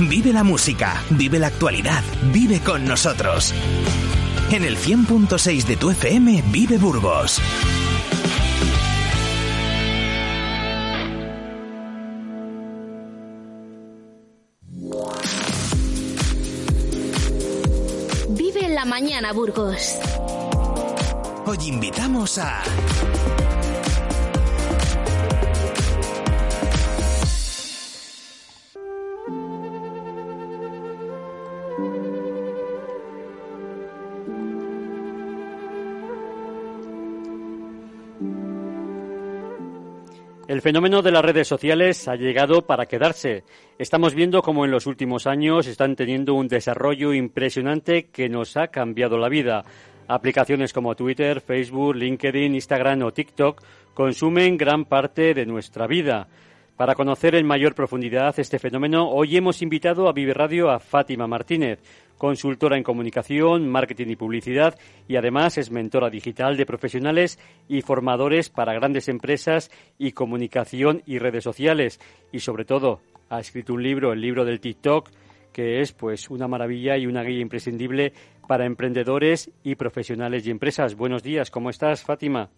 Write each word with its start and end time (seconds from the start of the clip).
Vive 0.00 0.30
la 0.30 0.44
música, 0.44 1.02
vive 1.08 1.38
la 1.38 1.46
actualidad, 1.46 2.04
vive 2.30 2.60
con 2.60 2.84
nosotros. 2.84 3.54
En 4.50 4.62
el 4.62 4.76
100.6 4.76 5.64
de 5.64 5.76
tu 5.76 5.90
FM, 5.90 6.44
vive 6.52 6.76
Burgos. 6.76 7.40
Vive 18.28 18.68
la 18.68 18.84
mañana, 18.84 19.32
Burgos. 19.32 19.96
Hoy 21.46 21.56
invitamos 21.68 22.36
a... 22.36 22.62
El 40.48 40.62
fenómeno 40.62 41.02
de 41.02 41.10
las 41.10 41.24
redes 41.24 41.48
sociales 41.48 42.06
ha 42.06 42.14
llegado 42.14 42.62
para 42.62 42.86
quedarse. 42.86 43.42
Estamos 43.80 44.14
viendo 44.14 44.42
cómo 44.42 44.64
en 44.64 44.70
los 44.70 44.86
últimos 44.86 45.26
años 45.26 45.66
están 45.66 45.96
teniendo 45.96 46.34
un 46.34 46.46
desarrollo 46.46 47.12
impresionante 47.12 48.04
que 48.04 48.28
nos 48.28 48.56
ha 48.56 48.68
cambiado 48.68 49.18
la 49.18 49.28
vida. 49.28 49.64
Aplicaciones 50.06 50.72
como 50.72 50.94
Twitter, 50.94 51.40
Facebook, 51.40 51.96
LinkedIn, 51.96 52.54
Instagram 52.54 53.02
o 53.02 53.12
TikTok 53.12 53.60
consumen 53.92 54.56
gran 54.56 54.84
parte 54.84 55.34
de 55.34 55.46
nuestra 55.46 55.88
vida. 55.88 56.28
Para 56.76 56.94
conocer 56.94 57.34
en 57.34 57.44
mayor 57.44 57.74
profundidad 57.74 58.38
este 58.38 58.60
fenómeno, 58.60 59.08
hoy 59.08 59.36
hemos 59.36 59.62
invitado 59.62 60.08
a 60.08 60.12
Vive 60.12 60.32
Radio 60.32 60.70
a 60.70 60.78
Fátima 60.78 61.26
Martínez, 61.26 61.80
consultora 62.18 62.76
en 62.76 62.82
comunicación, 62.82 63.68
marketing 63.68 64.08
y 64.08 64.16
publicidad 64.16 64.78
y 65.08 65.16
además 65.16 65.58
es 65.58 65.70
mentora 65.70 66.10
digital 66.10 66.56
de 66.56 66.66
profesionales 66.66 67.38
y 67.68 67.82
formadores 67.82 68.50
para 68.50 68.74
grandes 68.74 69.08
empresas 69.08 69.70
y 69.98 70.12
comunicación 70.12 71.02
y 71.06 71.18
redes 71.18 71.44
sociales 71.44 72.00
y 72.32 72.40
sobre 72.40 72.64
todo 72.64 73.00
ha 73.28 73.40
escrito 73.40 73.74
un 73.74 73.82
libro, 73.82 74.12
el 74.12 74.20
libro 74.20 74.44
del 74.44 74.60
TikTok, 74.60 75.10
que 75.52 75.80
es 75.80 75.92
pues 75.92 76.30
una 76.30 76.48
maravilla 76.48 76.96
y 76.96 77.06
una 77.06 77.22
guía 77.22 77.40
imprescindible 77.40 78.12
para 78.46 78.66
emprendedores 78.66 79.50
y 79.64 79.74
profesionales 79.74 80.46
y 80.46 80.50
empresas. 80.50 80.94
Buenos 80.94 81.22
días, 81.22 81.50
¿cómo 81.50 81.70
estás, 81.70 82.02
Fátima? 82.02 82.50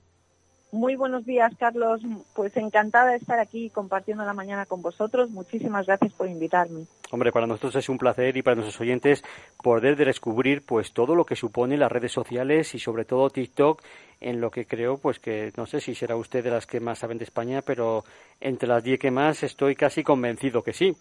Muy 0.71 0.97
buenos 0.97 1.25
días, 1.25 1.53
Carlos. 1.59 2.03
Pues 2.35 2.55
encantada 2.57 3.13
de 3.13 3.17
estar 3.17 3.39
aquí 3.39 3.71
compartiendo 3.71 4.25
la 4.25 4.35
mañana 4.35 4.67
con 4.67 4.83
vosotros. 4.83 5.31
Muchísimas 5.31 5.87
gracias 5.87 6.13
por 6.13 6.29
invitarme. 6.29 6.85
Hombre, 7.11 7.33
para 7.33 7.47
nosotros 7.47 7.77
es 7.77 7.89
un 7.89 7.97
placer 7.97 8.37
y 8.37 8.43
para 8.43 8.57
nuestros 8.57 8.81
oyentes 8.83 9.25
poder 9.63 9.97
descubrir 9.97 10.63
pues 10.67 10.93
todo 10.93 11.15
lo 11.15 11.25
que 11.25 11.37
supone 11.37 11.79
las 11.79 11.91
redes 11.91 12.13
sociales 12.13 12.75
y 12.75 12.79
sobre 12.79 13.07
todo 13.07 13.31
TikTok 13.31 13.83
en 14.21 14.43
lo 14.43 14.51
que 14.51 14.67
creo 14.67 14.99
pues 14.99 15.19
que 15.19 15.53
no 15.57 15.65
sé 15.65 15.81
si 15.81 15.95
será 15.95 16.17
usted 16.17 16.45
de 16.45 16.51
las 16.51 16.67
que 16.67 16.81
más 16.81 16.99
saben 16.99 17.17
de 17.17 17.25
España, 17.25 17.63
pero 17.63 18.05
entre 18.39 18.69
las 18.69 18.85
diez 18.85 18.99
que 18.99 19.11
más 19.11 19.43
estoy 19.43 19.75
casi 19.75 20.03
convencido 20.03 20.63
que 20.63 20.75
sí. 20.75 20.95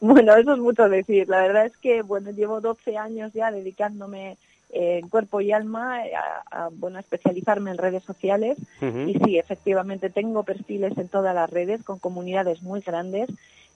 Bueno, 0.00 0.36
eso 0.36 0.52
es 0.52 0.58
mucho 0.58 0.88
decir. 0.88 1.28
La 1.28 1.40
verdad 1.40 1.66
es 1.66 1.76
que 1.78 2.02
bueno, 2.02 2.30
llevo 2.30 2.60
12 2.60 2.96
años 2.96 3.32
ya 3.32 3.50
dedicándome 3.50 4.36
en 4.74 5.08
cuerpo 5.08 5.40
y 5.40 5.52
alma 5.52 6.04
eh, 6.04 6.12
a, 6.50 6.68
bueno, 6.72 6.98
especializarme 6.98 7.70
en 7.70 7.78
redes 7.78 8.02
sociales 8.02 8.58
y 8.80 9.18
sí, 9.24 9.38
efectivamente 9.38 10.10
tengo 10.10 10.42
perfiles 10.42 10.98
en 10.98 11.08
todas 11.08 11.34
las 11.34 11.48
redes 11.48 11.82
con 11.84 11.98
comunidades 11.98 12.62
muy 12.62 12.80
grandes 12.80 13.30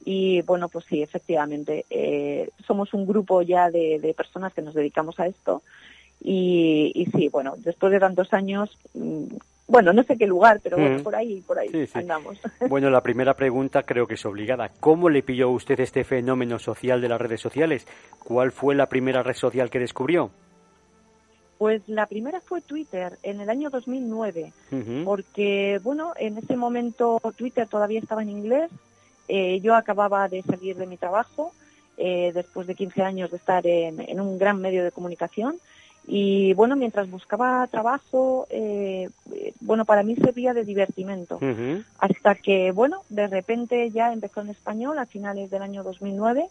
y 0.05 0.43
bueno, 0.43 0.69
pues 0.69 0.85
sí, 0.87 1.03
efectivamente 1.03 1.85
eh, 1.91 2.51
somos 2.67 2.95
un 2.95 3.07
grupo 3.07 3.43
ya 3.43 3.71
de, 3.71 4.15
personas 4.17 4.53
que 4.53 4.63
nos 4.63 4.75
dedicamos 4.75 5.21
a 5.21 5.27
esto 5.27 5.63
y, 6.21 6.91
y, 6.95 7.07
sí, 7.07 7.29
bueno, 7.29 7.55
después 7.59 7.93
de 7.93 8.01
tantos 8.01 8.33
años 8.33 8.77
mm, 8.95 9.37
bueno, 9.69 9.93
no 9.93 10.03
sé 10.03 10.17
qué 10.17 10.27
lugar, 10.27 10.61
pero 10.63 10.79
bueno, 10.79 11.03
por 11.03 11.15
ahí, 11.15 11.43
por 11.43 11.59
ahí 11.59 11.69
andamos. 11.93 12.41
Bueno, 12.69 12.89
la 12.89 13.03
primera 13.03 13.35
pregunta 13.35 13.83
creo 13.83 14.07
que 14.07 14.15
es 14.15 14.25
obligada. 14.25 14.71
¿Cómo 14.81 15.11
le 15.11 15.23
pilló 15.23 15.49
a 15.49 15.53
usted 15.53 15.79
este 15.81 16.05
fenómeno 16.05 16.59
social 16.59 17.03
de 17.03 17.09
las 17.09 17.21
redes 17.21 17.41
sociales? 17.41 17.87
¿Cuál 18.19 18.51
fue 18.51 18.75
la 18.75 18.87
primera 18.87 19.23
red 19.23 19.35
social 19.35 19.69
que 19.69 19.79
descubrió? 19.79 20.31
Pues 21.59 21.83
la 21.89 22.07
primera 22.07 22.41
fue 22.41 22.61
Twitter 22.61 23.19
en 23.25 23.41
el 23.41 23.51
año 23.51 23.69
2009, 23.69 24.53
porque 25.05 25.81
bueno, 25.83 26.13
en 26.17 26.39
ese 26.39 26.57
momento 26.57 27.21
Twitter 27.37 27.67
todavía 27.67 27.99
estaba 27.99 28.23
en 28.23 28.31
inglés, 28.31 28.71
eh, 29.27 29.59
yo 29.61 29.75
acababa 29.75 30.29
de 30.29 30.43
salir 30.43 30.77
de 30.77 30.87
mi 30.87 30.97
trabajo 30.97 31.53
eh, 31.97 32.31
después 32.33 32.69
de 32.69 32.77
15 32.77 33.03
años 33.03 33.33
de 33.33 33.39
estar 33.39 33.67
en, 33.67 34.21
un 34.21 34.39
gran 34.39 34.61
medio 34.61 34.85
de 34.85 34.93
comunicación 34.93 35.57
y 36.07 36.55
bueno, 36.55 36.77
mientras 36.77 37.11
buscaba 37.11 37.67
trabajo, 37.67 38.47
eh, 38.51 39.11
bueno, 39.61 39.85
para 39.85 40.05
mí 40.05 40.15
servía 40.15 40.55
de 40.55 40.65
divertimento, 40.65 41.41
hasta 41.99 42.37
que 42.37 42.71
bueno, 42.71 43.03
de 43.09 43.27
repente 43.27 43.91
ya 43.91 44.13
empezó 44.13 44.43
en 44.43 44.51
español 44.51 44.97
a 45.01 45.07
finales 45.07 45.51
del 45.51 45.63
año 45.63 45.83
2009. 45.83 46.47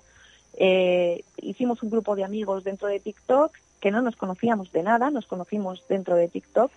hicimos 1.41 1.81
un 1.81 1.89
grupo 1.91 2.17
de 2.17 2.25
amigos 2.25 2.65
dentro 2.65 2.89
de 2.89 2.99
TikTok 2.99 3.53
que 3.79 3.91
no 3.91 4.01
nos 4.01 4.15
conocíamos 4.15 4.71
de 4.71 4.83
nada, 4.83 5.09
nos 5.09 5.27
conocimos 5.27 5.83
dentro 5.87 6.15
de 6.15 6.27
TikTok. 6.27 6.71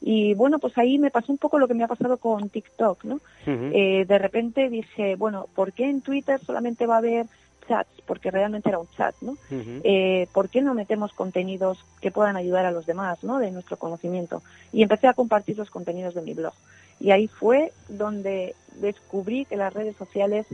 Y 0.00 0.34
bueno, 0.34 0.58
pues 0.58 0.76
ahí 0.76 0.98
me 0.98 1.10
pasó 1.10 1.32
un 1.32 1.38
poco 1.38 1.58
lo 1.58 1.66
que 1.68 1.74
me 1.74 1.84
ha 1.84 1.88
pasado 1.88 2.18
con 2.18 2.48
TikTok, 2.48 3.04
¿no? 3.04 3.20
Eh, 3.46 4.04
de 4.06 4.18
repente 4.18 4.68
dije, 4.68 5.16
bueno, 5.16 5.46
¿por 5.54 5.72
qué 5.72 5.88
en 5.88 6.02
Twitter 6.02 6.38
solamente 6.44 6.86
va 6.86 6.96
a 6.96 6.98
haber 6.98 7.26
chats? 7.66 8.02
Porque 8.04 8.30
realmente 8.30 8.68
era 8.68 8.78
un 8.78 8.88
chat, 8.96 9.14
¿no? 9.22 9.36
Eh, 9.50 10.28
¿Por 10.32 10.50
qué 10.50 10.60
no 10.60 10.74
metemos 10.74 11.12
contenidos 11.12 11.82
que 12.00 12.10
puedan 12.10 12.36
ayudar 12.36 12.66
a 12.66 12.72
los 12.72 12.84
demás, 12.84 13.24
¿no? 13.24 13.38
De 13.38 13.50
nuestro 13.50 13.78
conocimiento. 13.78 14.42
Y 14.70 14.82
empecé 14.82 15.08
a 15.08 15.14
compartir 15.14 15.56
los 15.56 15.70
contenidos 15.70 16.14
de 16.14 16.22
mi 16.22 16.34
blog. 16.34 16.52
Y 17.00 17.10
ahí 17.10 17.26
fue 17.26 17.72
donde 17.88 18.54
descubrí 18.80 19.44
que 19.44 19.56
las 19.56 19.72
redes 19.72 19.96
sociales, 19.96 20.46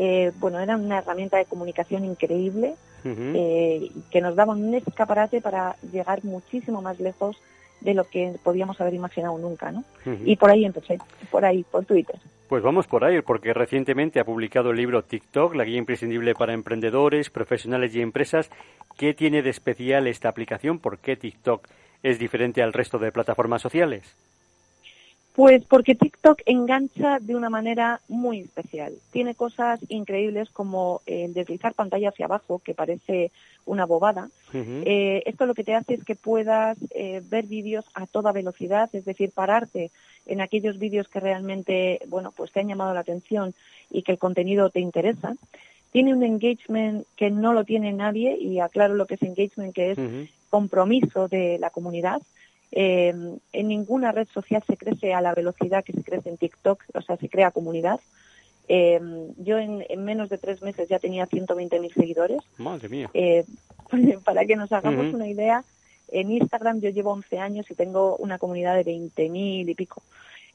eh, 0.00 0.30
bueno, 0.38 0.60
eran 0.60 0.84
una 0.84 0.98
herramienta 0.98 1.38
de 1.38 1.44
comunicación 1.44 2.04
increíble, 2.04 2.76
eh, 3.04 3.90
que 4.12 4.20
nos 4.20 4.36
daban 4.36 4.62
un 4.62 4.74
escaparate 4.74 5.40
para 5.40 5.74
llegar 5.90 6.24
muchísimo 6.24 6.80
más 6.80 7.00
lejos 7.00 7.36
de 7.80 7.94
lo 7.94 8.04
que 8.04 8.34
podíamos 8.44 8.80
haber 8.80 8.94
imaginado 8.94 9.36
nunca, 9.38 9.72
¿no? 9.72 9.82
Y 10.24 10.36
por 10.36 10.50
ahí 10.50 10.64
empecé, 10.64 10.98
por 11.32 11.44
ahí, 11.44 11.64
por 11.64 11.84
Twitter. 11.84 12.14
Pues 12.48 12.62
vamos 12.62 12.86
por 12.86 13.04
ahí, 13.04 13.20
porque 13.22 13.52
recientemente 13.52 14.20
ha 14.20 14.24
publicado 14.24 14.70
el 14.70 14.76
libro 14.76 15.02
TikTok, 15.02 15.56
la 15.56 15.64
guía 15.64 15.78
imprescindible 15.78 16.34
para 16.34 16.54
emprendedores, 16.54 17.28
profesionales 17.28 17.92
y 17.96 18.00
empresas. 18.00 18.50
¿Qué 18.96 19.14
tiene 19.14 19.42
de 19.42 19.50
especial 19.50 20.06
esta 20.06 20.28
aplicación? 20.28 20.78
¿Por 20.78 20.98
qué 20.98 21.16
TikTok 21.16 21.66
es 22.04 22.20
diferente 22.20 22.62
al 22.62 22.72
resto 22.72 22.98
de 22.98 23.10
plataformas 23.10 23.62
sociales? 23.62 24.14
Pues 25.38 25.64
porque 25.66 25.94
TikTok 25.94 26.40
engancha 26.46 27.20
de 27.20 27.36
una 27.36 27.48
manera 27.48 28.00
muy 28.08 28.40
especial. 28.40 28.94
Tiene 29.12 29.36
cosas 29.36 29.78
increíbles 29.88 30.50
como 30.50 31.00
el 31.06 31.32
deslizar 31.32 31.74
pantalla 31.74 32.08
hacia 32.08 32.26
abajo, 32.26 32.58
que 32.58 32.74
parece 32.74 33.30
una 33.64 33.86
bobada. 33.86 34.30
Eh, 34.52 35.22
esto 35.26 35.46
lo 35.46 35.54
que 35.54 35.62
te 35.62 35.76
hace 35.76 35.94
es 35.94 36.02
que 36.02 36.16
puedas 36.16 36.76
eh, 36.90 37.22
ver 37.30 37.46
vídeos 37.46 37.84
a 37.94 38.08
toda 38.08 38.32
velocidad, 38.32 38.90
es 38.92 39.04
decir, 39.04 39.30
pararte 39.30 39.92
en 40.26 40.40
aquellos 40.40 40.76
vídeos 40.80 41.06
que 41.06 41.20
realmente, 41.20 42.00
bueno, 42.08 42.32
pues 42.36 42.50
te 42.50 42.58
han 42.58 42.66
llamado 42.66 42.92
la 42.92 43.00
atención 43.00 43.54
y 43.92 44.02
que 44.02 44.10
el 44.10 44.18
contenido 44.18 44.70
te 44.70 44.80
interesa. 44.80 45.36
Tiene 45.92 46.14
un 46.14 46.24
engagement 46.24 47.06
que 47.14 47.30
no 47.30 47.52
lo 47.52 47.62
tiene 47.62 47.92
nadie 47.92 48.36
y 48.36 48.58
aclaro 48.58 48.96
lo 48.96 49.06
que 49.06 49.14
es 49.14 49.22
engagement, 49.22 49.72
que 49.72 49.92
es 49.92 49.98
compromiso 50.50 51.28
de 51.28 51.58
la 51.60 51.70
comunidad. 51.70 52.22
Eh, 52.70 53.14
en 53.52 53.68
ninguna 53.68 54.12
red 54.12 54.28
social 54.28 54.62
se 54.66 54.76
crece 54.76 55.14
a 55.14 55.20
la 55.20 55.34
velocidad 55.34 55.84
que 55.84 55.92
se 55.92 56.02
crece 56.02 56.28
en 56.28 56.36
TikTok, 56.36 56.84
o 56.94 57.00
sea, 57.02 57.16
se 57.16 57.28
crea 57.28 57.50
comunidad. 57.50 58.00
Eh, 58.68 59.00
yo 59.38 59.58
en, 59.58 59.84
menos 60.04 60.28
de 60.28 60.38
tres 60.38 60.60
meses 60.60 60.88
ya 60.88 60.98
tenía 60.98 61.26
120.000 61.26 61.94
seguidores. 61.94 62.42
Madre 62.58 62.88
mía. 62.88 63.10
Eh, 63.14 63.44
para 64.24 64.44
que 64.44 64.56
nos 64.56 64.72
hagamos 64.72 65.12
una 65.14 65.26
idea, 65.26 65.64
en 66.10 66.30
Instagram 66.30 66.80
yo 66.80 66.90
llevo 66.90 67.12
11 67.12 67.38
años 67.38 67.70
y 67.70 67.74
tengo 67.74 68.16
una 68.16 68.38
comunidad 68.38 68.76
de 68.76 68.84
20.000 68.84 69.68
y 69.68 69.74
pico. 69.74 70.02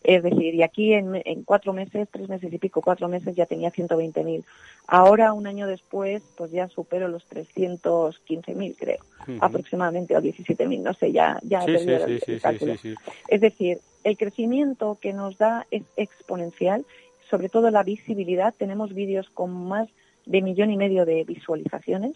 Es 0.03 0.21
decir, 0.21 0.53
y 0.53 0.63
aquí 0.63 0.93
en, 0.93 1.43
cuatro 1.45 1.71
meses, 1.71 2.07
tres 2.11 2.27
meses 2.27 2.51
y 2.51 2.57
pico, 2.57 2.81
cuatro 2.81 3.07
meses 3.07 3.35
ya 3.35 3.45
tenía 3.45 3.71
120.000. 3.71 4.43
Ahora, 4.85 5.31
un 5.31 5.47
año 5.47 5.65
después, 5.65 6.21
pues 6.35 6.51
ya 6.51 6.67
supero 6.67 7.07
los 7.07 7.27
315.000, 7.29 8.75
creo, 8.77 8.99
aproximadamente, 9.39 10.15
o 10.17 10.21
17.000, 10.21 10.81
no 10.81 10.93
sé, 10.93 11.13
ya, 11.13 11.39
ya 11.43 11.63
he 11.63 11.65
perdido 11.65 12.05
el, 12.05 12.97
Es 13.29 13.41
decir, 13.41 13.79
el 14.03 14.17
crecimiento 14.17 14.97
que 15.01 15.13
nos 15.13 15.37
da 15.37 15.65
es 15.71 15.83
exponencial, 15.95 16.85
sobre 17.29 17.47
todo 17.47 17.71
la 17.71 17.83
visibilidad. 17.83 18.53
Tenemos 18.57 18.93
vídeos 18.93 19.29
con 19.29 19.67
más 19.67 19.87
de 20.25 20.41
millón 20.41 20.71
y 20.71 20.77
medio 20.77 21.05
de 21.05 21.23
visualizaciones, 21.23 22.15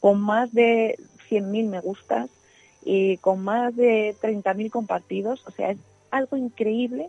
con 0.00 0.20
más 0.20 0.52
de 0.54 0.98
100.000 1.28 1.68
me 1.68 1.80
gustas 1.80 2.30
y 2.82 3.18
con 3.18 3.42
más 3.44 3.76
de 3.76 4.14
30.000 4.22 4.70
compartidos. 4.70 5.46
O 5.46 5.50
sea, 5.50 5.70
es 5.70 5.78
algo 6.10 6.36
increíble 6.36 7.08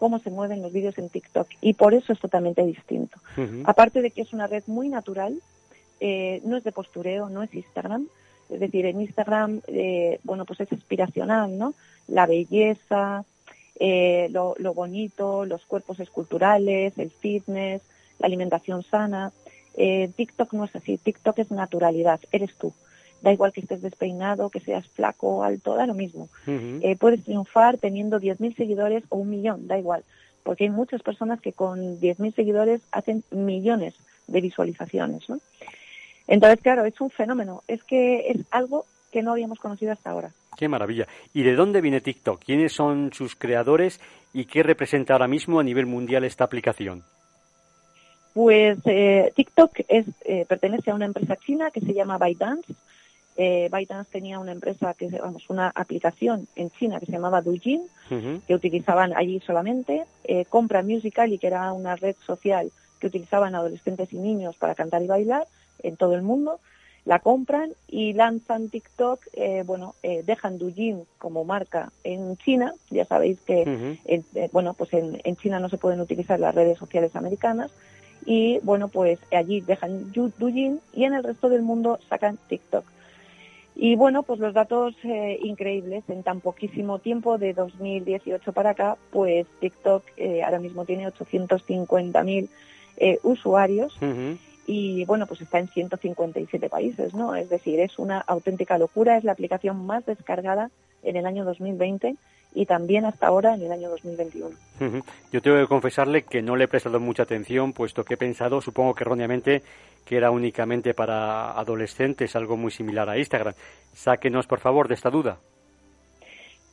cómo 0.00 0.18
se 0.18 0.30
mueven 0.30 0.62
los 0.62 0.72
vídeos 0.72 0.96
en 0.98 1.10
TikTok 1.10 1.46
y 1.60 1.74
por 1.74 1.92
eso 1.92 2.12
es 2.12 2.18
totalmente 2.18 2.64
distinto. 2.64 3.18
Aparte 3.64 4.00
de 4.00 4.10
que 4.10 4.22
es 4.22 4.32
una 4.32 4.46
red 4.46 4.64
muy 4.66 4.88
natural, 4.88 5.40
eh, 6.00 6.40
no 6.44 6.56
es 6.56 6.64
de 6.64 6.72
postureo, 6.72 7.28
no 7.28 7.42
es 7.42 7.54
Instagram, 7.54 8.08
es 8.48 8.58
decir, 8.58 8.86
en 8.86 9.02
Instagram, 9.02 9.60
eh, 9.68 10.18
bueno, 10.24 10.46
pues 10.46 10.60
es 10.60 10.72
inspiracional, 10.72 11.56
¿no? 11.56 11.74
La 12.08 12.26
belleza, 12.26 13.24
eh, 13.78 14.28
lo, 14.30 14.54
bonito, 14.74 15.44
los 15.44 15.66
cuerpos 15.66 16.00
esculturales, 16.00 16.96
el 16.96 17.10
fitness, 17.10 17.82
la 18.18 18.26
alimentación 18.26 18.82
sana. 18.82 19.32
TikTok 19.76 20.52
no 20.54 20.64
es 20.64 20.74
así, 20.74 20.98
TikTok 20.98 21.38
es 21.38 21.50
naturalidad, 21.50 22.20
eres 22.32 22.54
tú. 22.56 22.72
Da 23.22 23.32
igual 23.32 23.52
que 23.52 23.60
estés 23.60 23.82
despeinado, 23.82 24.50
que 24.50 24.60
seas 24.60 24.86
flaco 24.88 25.28
o 25.28 25.42
alto, 25.42 25.74
da 25.74 25.86
lo 25.86 25.94
mismo. 25.94 26.28
puedes 26.98 27.22
triunfar 27.24 27.76
teniendo 27.78 28.18
10.000 28.18 28.56
seguidores 28.56 29.04
o 29.10 29.16
un 29.18 29.30
millón, 29.30 29.68
da 29.68 29.78
igual. 29.78 30.04
Porque 30.42 30.64
hay 30.64 30.70
muchas 30.70 31.02
personas 31.02 31.40
que 31.40 31.52
con 31.52 32.00
10.000 32.00 32.34
seguidores 32.34 32.80
hacen 32.92 33.22
millones 33.30 33.94
de 34.26 34.40
visualizaciones, 34.40 35.28
¿no? 35.28 35.38
Entonces, 36.26 36.60
claro, 36.60 36.84
es 36.84 37.00
un 37.00 37.10
fenómeno, 37.10 37.62
es 37.66 37.82
que 37.82 38.30
es 38.30 38.38
algo 38.50 38.86
que 39.10 39.22
no 39.22 39.32
habíamos 39.32 39.58
conocido 39.58 39.92
hasta 39.92 40.10
ahora. 40.10 40.30
Qué 40.56 40.68
maravilla. 40.68 41.06
¿Y 41.34 41.42
de 41.42 41.54
dónde 41.54 41.80
viene 41.80 42.00
TikTok? 42.00 42.42
¿Quiénes 42.44 42.72
son 42.72 43.12
sus 43.12 43.34
creadores 43.34 44.00
y 44.32 44.44
qué 44.44 44.62
representa 44.62 45.14
ahora 45.14 45.26
mismo 45.26 45.58
a 45.58 45.64
nivel 45.64 45.86
mundial 45.86 46.24
esta 46.24 46.44
aplicación? 46.44 47.02
Pues 48.32 48.78
eh, 48.84 49.32
TikTok 49.34 49.72
es, 49.88 50.06
eh, 50.24 50.44
pertenece 50.48 50.90
a 50.90 50.94
una 50.94 51.06
empresa 51.06 51.36
china 51.36 51.70
que 51.70 51.80
se 51.80 51.92
llama 51.92 52.18
ByteDance. 52.18 52.74
Eh, 53.42 53.70
ByteDance 53.72 54.10
tenía 54.12 54.38
una 54.38 54.52
empresa 54.52 54.92
que 54.92 55.08
vamos 55.08 55.48
una 55.48 55.72
aplicación 55.74 56.46
en 56.56 56.68
China 56.72 57.00
que 57.00 57.06
se 57.06 57.12
llamaba 57.12 57.40
Douyin 57.40 57.80
que 58.46 58.54
utilizaban 58.54 59.16
allí 59.16 59.40
solamente. 59.40 60.04
Eh, 60.24 60.44
compra 60.44 60.82
Musical.ly 60.82 61.38
que 61.38 61.46
era 61.46 61.72
una 61.72 61.96
red 61.96 62.16
social 62.26 62.70
que 62.98 63.06
utilizaban 63.06 63.54
adolescentes 63.54 64.12
y 64.12 64.18
niños 64.18 64.56
para 64.56 64.74
cantar 64.74 65.02
y 65.02 65.06
bailar 65.06 65.46
en 65.82 65.96
todo 65.96 66.14
el 66.14 66.20
mundo, 66.20 66.60
la 67.06 67.20
compran 67.20 67.70
y 67.88 68.12
lanzan 68.12 68.68
TikTok, 68.68 69.20
eh, 69.32 69.62
bueno, 69.64 69.94
eh, 70.02 70.22
dejan 70.22 70.58
Douyin 70.58 71.04
como 71.16 71.46
marca 71.46 71.92
en 72.04 72.36
China, 72.36 72.74
ya 72.90 73.06
sabéis 73.06 73.40
que, 73.40 73.96
eh, 74.04 74.48
bueno, 74.52 74.74
pues 74.74 74.92
en, 74.92 75.36
China 75.36 75.60
no 75.60 75.70
se 75.70 75.78
pueden 75.78 76.02
utilizar 76.02 76.38
las 76.38 76.54
redes 76.54 76.76
sociales 76.76 77.16
americanas, 77.16 77.70
y 78.26 78.58
bueno, 78.58 78.88
pues 78.88 79.18
allí 79.32 79.62
dejan 79.62 80.12
Douyin 80.12 80.78
y 80.92 81.04
en 81.04 81.14
el 81.14 81.24
resto 81.24 81.48
del 81.48 81.62
mundo 81.62 81.98
sacan 82.10 82.38
TikTok. 82.50 82.84
Y 83.82 83.96
bueno, 83.96 84.22
pues 84.24 84.40
los 84.40 84.52
datos 84.52 84.94
increíbles, 85.42 86.04
en 86.08 86.22
tan 86.22 86.42
poquísimo 86.42 86.98
tiempo, 86.98 87.38
de 87.38 87.54
2018 87.54 88.52
para 88.52 88.70
acá, 88.70 88.98
pues 89.10 89.46
TikTok 89.58 90.04
ahora 90.44 90.58
mismo 90.58 90.84
tiene 90.84 91.08
850.000 91.08 92.48
usuarios 93.22 93.98
y 94.66 95.04
bueno, 95.04 95.26
pues 95.26 95.40
está 95.40 95.58
en 95.58 95.68
157 95.68 96.68
países, 96.68 97.14
¿no? 97.14 97.34
Es 97.34 97.48
decir, 97.48 97.80
es 97.80 97.98
una 97.98 98.20
auténtica 98.20 98.78
locura, 98.78 99.16
es 99.16 99.24
la 99.24 99.32
aplicación 99.32 99.84
más 99.86 100.06
descargada 100.06 100.70
en 101.02 101.16
el 101.16 101.26
año 101.26 101.44
2020 101.44 102.16
y 102.54 102.66
también 102.66 103.04
hasta 103.04 103.26
ahora 103.26 103.54
en 103.54 103.62
el 103.62 103.72
año 103.72 103.88
2021. 103.90 104.50
Yo 105.32 105.42
tengo 105.42 105.58
que 105.58 105.66
confesarle 105.66 106.22
que 106.22 106.42
no 106.42 106.56
le 106.56 106.64
he 106.64 106.68
prestado 106.68 107.00
mucha 107.00 107.22
atención, 107.22 107.72
puesto 107.72 108.04
que 108.04 108.14
he 108.14 108.16
pensado, 108.16 108.60
supongo 108.60 108.94
que 108.94 109.04
erróneamente, 109.04 109.62
que 110.04 110.16
era 110.16 110.30
únicamente 110.30 110.94
para 110.94 111.52
adolescentes, 111.52 112.34
algo 112.34 112.56
muy 112.56 112.70
similar 112.70 113.08
a 113.08 113.18
Instagram. 113.18 113.54
Sáquenos, 113.94 114.46
por 114.46 114.60
favor, 114.60 114.88
de 114.88 114.94
esta 114.94 115.10
duda. 115.10 115.38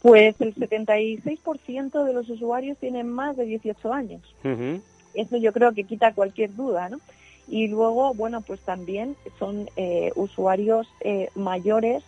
Pues 0.02 0.40
el 0.42 0.56
76% 0.56 2.04
de 2.04 2.14
los 2.14 2.30
usuarios 2.30 2.78
tienen 2.78 3.10
más 3.10 3.36
de 3.36 3.46
18 3.46 3.94
años. 3.94 4.22
Eso 5.14 5.38
yo 5.38 5.52
creo 5.52 5.74
que 5.74 5.84
quita 5.84 6.14
cualquier 6.14 6.56
duda, 6.56 6.90
¿no? 6.90 7.00
Y 7.48 7.68
luego, 7.68 8.14
bueno, 8.14 8.42
pues 8.42 8.60
también 8.62 9.16
son 9.40 9.70
eh, 9.78 10.12
usuarios 10.16 10.88
eh, 11.02 11.30
mayores 11.36 12.04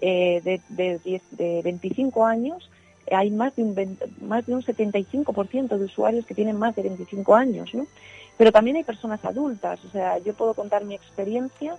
eh, 0.00 0.40
de, 0.44 0.60
de, 0.68 1.20
de, 1.30 1.62
25 1.62 2.26
años. 2.26 2.70
Hay 3.10 3.30
más 3.30 3.56
de 3.56 3.62
un, 3.62 3.98
más 4.20 4.46
de 4.46 4.54
un 4.54 4.62
75% 4.62 5.76
de 5.76 5.84
usuarios 5.84 6.26
que 6.26 6.34
tienen 6.34 6.58
más 6.58 6.76
de 6.76 6.82
25 6.82 7.34
años, 7.34 7.74
¿no? 7.74 7.86
Pero 8.36 8.52
también 8.52 8.76
hay 8.76 8.84
personas 8.84 9.24
adultas. 9.24 9.84
O 9.84 9.90
sea, 9.90 10.18
yo 10.18 10.34
puedo 10.34 10.54
contar 10.54 10.84
mi 10.84 10.94
experiencia, 10.94 11.76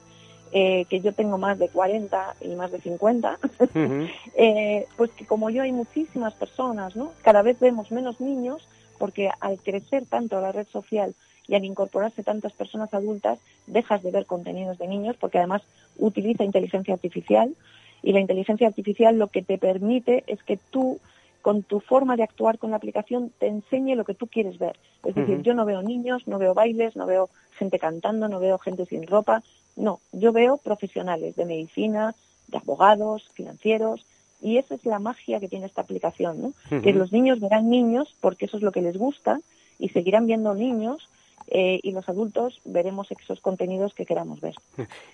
que 0.51 1.01
yo 1.03 1.13
tengo 1.13 1.39
más 1.39 1.57
de 1.57 1.67
40 1.67 2.35
y 2.41 2.49
más 2.49 2.71
de 2.71 2.79
50, 2.79 3.39
pues 4.97 5.11
que 5.11 5.25
como 5.25 5.49
yo 5.49 5.63
hay 5.63 5.71
muchísimas 5.71 6.35
personas, 6.35 6.95
¿no? 6.95 7.11
Cada 7.23 7.41
vez 7.41 7.59
vemos 7.59 7.89
menos 7.91 8.21
niños 8.21 8.67
porque 8.99 9.31
al 9.39 9.57
crecer 9.57 10.05
tanto 10.05 10.39
la 10.39 10.51
red 10.51 10.67
social 10.71 11.15
y 11.47 11.55
al 11.55 11.65
incorporarse 11.65 12.23
tantas 12.23 12.53
personas 12.53 12.93
adultas 12.93 13.39
dejas 13.67 14.01
de 14.03 14.11
ver 14.11 14.25
contenidos 14.25 14.77
de 14.77 14.87
niños 14.87 15.15
porque 15.19 15.37
además 15.37 15.61
utiliza 15.97 16.43
inteligencia 16.43 16.93
artificial 16.93 17.55
y 18.01 18.13
la 18.13 18.19
inteligencia 18.19 18.67
artificial 18.67 19.17
lo 19.17 19.27
que 19.27 19.41
te 19.41 19.57
permite 19.57 20.23
es 20.27 20.43
que 20.43 20.57
tú 20.57 20.99
con 21.41 21.61
tu 21.61 21.81
forma 21.81 22.15
de 22.15 22.23
actuar 22.23 22.57
con 22.57 22.71
la 22.71 22.77
aplicación 22.77 23.31
te 23.37 23.47
enseñe 23.47 23.95
lo 23.95 24.05
que 24.05 24.13
tú 24.13 24.27
quieres 24.27 24.57
ver. 24.57 24.77
Es 25.03 25.13
decir, 25.13 25.41
yo 25.41 25.53
no 25.53 25.65
veo 25.65 25.81
niños, 25.81 26.25
no 26.25 26.39
veo 26.39 26.53
bailes, 26.53 26.95
no 26.95 27.05
veo 27.05 27.29
gente 27.57 27.79
cantando, 27.79 28.29
no 28.29 28.39
veo 28.39 28.57
gente 28.59 28.85
sin 28.85 29.05
ropa, 29.05 29.43
no, 29.75 29.99
yo 30.13 30.31
veo 30.31 30.55
profesionales 30.55 31.35
de 31.35 31.45
medicina, 31.45 32.15
de 32.47 32.57
abogados, 32.57 33.29
financieros, 33.33 34.05
y 34.41 34.57
esa 34.57 34.75
es 34.75 34.85
la 34.85 34.99
magia 34.99 35.41
que 35.41 35.49
tiene 35.49 35.65
esta 35.65 35.81
aplicación, 35.81 36.41
¿no? 36.41 36.81
Que 36.81 36.93
los 36.93 37.11
niños 37.11 37.41
verán 37.41 37.69
niños 37.69 38.15
porque 38.21 38.45
eso 38.45 38.57
es 38.57 38.63
lo 38.63 38.71
que 38.71 38.81
les 38.81 38.97
gusta 38.97 39.39
y 39.79 39.89
seguirán 39.89 40.27
viendo 40.27 40.53
niños 40.53 41.09
eh, 41.47 41.79
y 41.81 41.91
los 41.91 42.07
adultos 42.09 42.61
veremos 42.65 43.09
esos 43.11 43.39
contenidos 43.39 43.93
que 43.93 44.05
queramos 44.05 44.41
ver. 44.41 44.55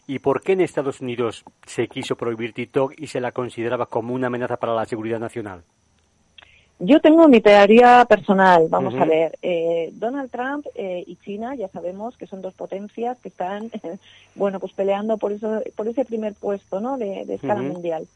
¿Y 0.08 0.20
por 0.20 0.42
qué 0.42 0.54
en 0.54 0.62
Estados 0.62 1.02
Unidos 1.02 1.44
se 1.66 1.88
quiso 1.88 2.16
prohibir 2.16 2.54
TikTok 2.54 2.94
y 2.98 3.08
se 3.08 3.22
la 3.22 3.32
consideraba 3.32 3.86
como 3.86 4.14
una 4.14 4.28
amenaza 4.28 4.58
para 4.58 4.74
la 4.76 4.86
seguridad 4.86 5.20
nacional? 5.20 5.64
Yo 6.82 7.02
tengo 7.02 7.28
mi 7.28 7.42
teoría 7.42 8.06
personal, 8.08 8.68
vamos 8.70 8.96
a 8.96 9.04
ver. 9.04 9.38
Eh, 9.42 9.90
Donald 9.94 10.32
Trump 10.32 10.66
eh, 10.76 11.04
y 11.06 11.18
China, 11.18 11.54
ya 11.54 11.68
sabemos 11.68 12.16
que 12.16 12.26
son 12.26 12.42
dos 12.42 12.54
potencias 12.54 13.20
que 13.20 13.28
están, 13.28 13.70
bueno, 14.36 14.62
pues 14.62 14.72
peleando 14.72 15.18
por 15.18 15.34
eso, 15.34 15.62
por 15.76 15.90
ese 15.90 16.06
primer 16.06 16.36
puesto, 16.36 16.80
¿no? 16.80 16.98
De, 16.98 17.22
escala 17.34 17.62
mundial. 17.62 18.08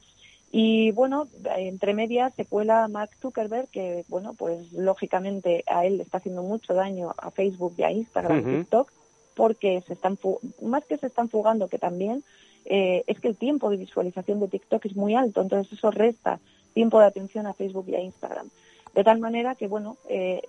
Y 0.55 0.91
bueno, 0.91 1.27
entre 1.57 1.95
medias 1.95 2.31
se 2.35 2.45
cuela 2.45 2.87
Mark 2.87 3.09
Zuckerberg, 3.19 3.69
que 3.69 4.05
bueno, 4.07 4.35
pues 4.35 4.71
lógicamente 4.71 5.63
a 5.65 5.83
él 5.83 5.97
le 5.97 6.03
está 6.03 6.19
haciendo 6.19 6.43
mucho 6.43 6.75
daño 6.75 7.11
a 7.17 7.31
Facebook 7.31 7.73
y 7.75 7.81
a 7.81 7.91
Instagram 7.91 8.37
y 8.37 8.57
TikTok, 8.59 8.91
porque 9.33 9.81
se 9.87 9.93
están, 9.93 10.15
más 10.61 10.85
que 10.85 10.99
se 10.99 11.07
están 11.07 11.27
fugando, 11.29 11.69
que 11.69 11.79
también, 11.79 12.23
eh, 12.65 13.03
es 13.07 13.19
que 13.19 13.29
el 13.29 13.35
tiempo 13.35 13.71
de 13.71 13.77
visualización 13.77 14.39
de 14.39 14.47
TikTok 14.47 14.85
es 14.85 14.95
muy 14.95 15.15
alto, 15.15 15.41
entonces 15.41 15.73
eso 15.73 15.89
resta 15.89 16.39
tiempo 16.75 16.99
de 16.99 17.07
atención 17.07 17.47
a 17.47 17.55
Facebook 17.55 17.85
y 17.87 17.95
a 17.95 18.01
Instagram. 18.01 18.47
De 18.93 19.03
tal 19.03 19.17
manera 19.17 19.55
que, 19.55 19.67
bueno, 19.67 19.97
eh, 20.07 20.43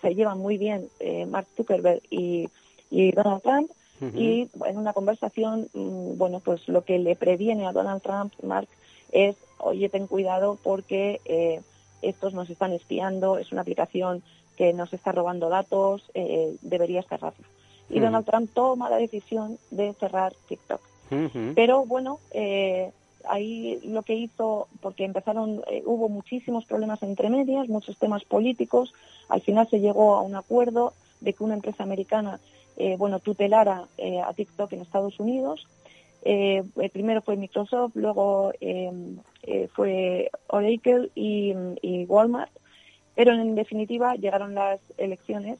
se 0.00 0.14
llevan 0.14 0.38
muy 0.38 0.56
bien 0.56 0.88
eh, 0.98 1.26
Mark 1.26 1.48
Zuckerberg 1.58 2.00
y, 2.08 2.48
Donald 2.90 3.42
Trump, 3.42 3.70
y 4.14 4.48
en 4.64 4.78
una 4.78 4.94
conversación, 4.94 5.68
mm, 5.74 6.16
bueno, 6.16 6.40
pues 6.40 6.66
lo 6.68 6.84
que 6.84 6.98
le 6.98 7.16
previene 7.16 7.66
a 7.66 7.72
Donald 7.72 8.00
Trump, 8.00 8.32
Mark, 8.42 8.66
es, 9.12 9.36
oye, 9.58 9.88
ten 9.88 10.06
cuidado 10.06 10.58
porque 10.62 11.20
eh, 11.24 11.60
estos 12.02 12.34
nos 12.34 12.50
están 12.50 12.72
espiando, 12.72 13.38
es 13.38 13.52
una 13.52 13.62
aplicación 13.62 14.22
que 14.56 14.72
nos 14.72 14.92
está 14.92 15.12
robando 15.12 15.48
datos, 15.48 16.10
eh, 16.14 16.56
deberías 16.62 17.06
cerrarla. 17.06 17.46
Y 17.88 18.00
Donald 18.00 18.24
Trump 18.24 18.50
toma 18.54 18.88
la 18.88 18.96
decisión 18.96 19.58
de 19.70 19.92
cerrar 19.94 20.32
TikTok. 20.48 20.80
Pero 21.54 21.84
bueno, 21.84 22.20
eh, 22.30 22.90
ahí 23.28 23.80
lo 23.84 24.02
que 24.02 24.14
hizo, 24.14 24.66
porque 24.80 25.04
empezaron, 25.04 25.62
eh, 25.70 25.82
hubo 25.84 26.08
muchísimos 26.08 26.64
problemas 26.64 27.02
entre 27.02 27.28
medias, 27.28 27.68
muchos 27.68 27.98
temas 27.98 28.24
políticos, 28.24 28.94
al 29.28 29.42
final 29.42 29.68
se 29.68 29.80
llegó 29.80 30.14
a 30.14 30.22
un 30.22 30.36
acuerdo 30.36 30.94
de 31.20 31.34
que 31.34 31.44
una 31.44 31.54
empresa 31.54 31.82
americana, 31.82 32.40
bueno, 32.96 33.20
tutelara 33.20 33.86
a 34.26 34.32
TikTok 34.32 34.72
en 34.72 34.80
Estados 34.80 35.20
Unidos 35.20 35.68
eh, 36.24 36.62
primero 36.92 37.20
fue 37.22 37.36
Microsoft, 37.36 37.96
luego 37.96 38.52
em, 38.60 39.18
eh, 39.42 39.68
fue 39.74 40.30
Oracle 40.46 41.10
y, 41.14 41.54
Walmart, 42.06 42.52
pero 43.14 43.32
en 43.32 43.54
definitiva 43.54 44.14
llegaron 44.14 44.54
las 44.54 44.80
elecciones, 44.98 45.58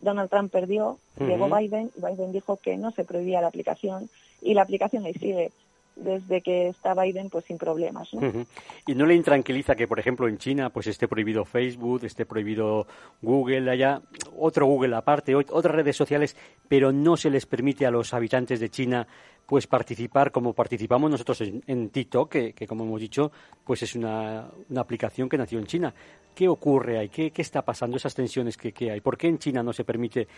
Donald 0.00 0.30
Trump 0.30 0.50
perdió, 0.50 0.98
llegó 1.18 1.48
Biden, 1.54 1.90
Biden 1.96 2.32
dijo 2.32 2.56
que 2.56 2.76
no 2.76 2.90
se 2.90 3.04
prohibía 3.04 3.40
la 3.40 3.48
aplicación 3.48 4.08
y 4.42 4.54
la 4.54 4.62
aplicación 4.62 5.04
ahí 5.04 5.14
sigue. 5.14 5.50
desde 5.96 6.40
que 6.40 6.68
está 6.68 6.94
Biden, 6.94 7.28
pues 7.28 7.44
sin 7.44 7.58
problemas. 7.58 8.14
¿no? 8.14 8.46
¿Y 8.86 8.94
no 8.94 9.04
le 9.04 9.14
intranquiliza 9.14 9.74
que, 9.74 9.86
por 9.86 9.98
ejemplo, 9.98 10.28
en 10.28 10.38
China 10.38 10.70
pues 10.70 10.86
esté 10.86 11.06
prohibido 11.06 11.44
Facebook, 11.44 12.04
esté 12.04 12.24
prohibido 12.24 12.86
Google, 13.20 13.70
allá 13.70 14.00
otro 14.38 14.64
Google 14.64 14.96
aparte, 14.96 15.34
otras 15.34 15.74
redes 15.74 15.96
sociales, 15.96 16.36
pero 16.68 16.90
no 16.90 17.18
se 17.18 17.28
les 17.28 17.44
permite 17.44 17.84
a 17.84 17.90
los 17.90 18.14
habitantes 18.14 18.60
de 18.60 18.70
China 18.70 19.06
pues 19.50 19.66
participar 19.66 20.30
como 20.30 20.52
participamos 20.52 21.10
nosotros 21.10 21.40
en, 21.40 21.90
TikTok, 21.90 22.30
que, 22.30 22.66
como 22.68 22.84
hemos 22.84 23.00
dicho, 23.00 23.32
pues 23.64 23.82
es 23.82 23.96
una, 23.96 24.48
aplicación 24.76 25.28
que 25.28 25.36
nació 25.36 25.58
en 25.58 25.66
China. 25.66 25.92
¿Qué 26.36 26.46
ocurre 26.46 27.00
ahí? 27.00 27.08
¿Qué, 27.08 27.32
está 27.34 27.62
pasando? 27.62 27.96
Esas 27.96 28.14
tensiones 28.14 28.56
que, 28.56 28.92
hay. 28.92 29.00
¿Por 29.00 29.18
qué 29.18 29.26
en 29.26 29.38
China 29.38 29.64
no 29.64 29.72
se 29.72 29.82
permite 29.82 30.28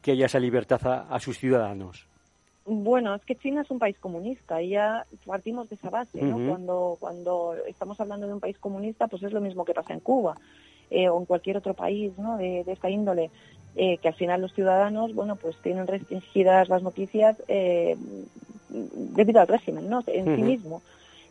que 0.00 0.12
haya 0.12 0.24
esa 0.24 0.40
libertad 0.40 1.06
a 1.06 1.20
sus 1.20 1.36
ciudadanos? 1.36 2.08
Bueno, 2.64 3.14
es 3.14 3.22
que 3.26 3.36
China 3.36 3.60
es 3.60 3.70
un 3.70 3.78
país 3.78 3.98
comunista 3.98 4.62
y 4.62 4.70
ya 4.70 5.04
partimos 5.26 5.68
de 5.68 5.74
esa 5.74 5.90
base, 5.90 6.22
¿no? 6.22 6.48
Cuando, 6.48 6.96
cuando 6.98 7.54
estamos 7.68 8.00
hablando 8.00 8.26
de 8.26 8.32
un 8.32 8.40
país 8.40 8.56
comunista, 8.58 9.06
pues 9.06 9.22
es 9.22 9.34
lo 9.34 9.42
mismo 9.42 9.66
que 9.66 9.74
pasa 9.74 9.92
en 9.92 10.00
Cuba 10.00 10.34
eh, 10.90 11.10
o 11.10 11.18
en 11.18 11.26
cualquier 11.26 11.58
otro 11.58 11.74
país, 11.74 12.16
¿no? 12.16 12.38
De, 12.38 12.64
esta 12.66 12.88
índole, 12.88 13.30
eh, 13.76 13.98
que 13.98 14.08
al 14.08 14.14
final 14.14 14.40
los 14.40 14.54
ciudadanos, 14.54 15.14
bueno, 15.14 15.36
pues 15.36 15.58
tienen 15.58 15.86
restringidas 15.86 16.70
las 16.70 16.82
noticias 16.82 17.36
eh, 17.48 17.98
debido 18.72 19.40
al 19.40 19.48
régimen, 19.48 19.88
¿no? 19.88 20.02
En 20.06 20.36
sí 20.36 20.42
mismo. 20.42 20.82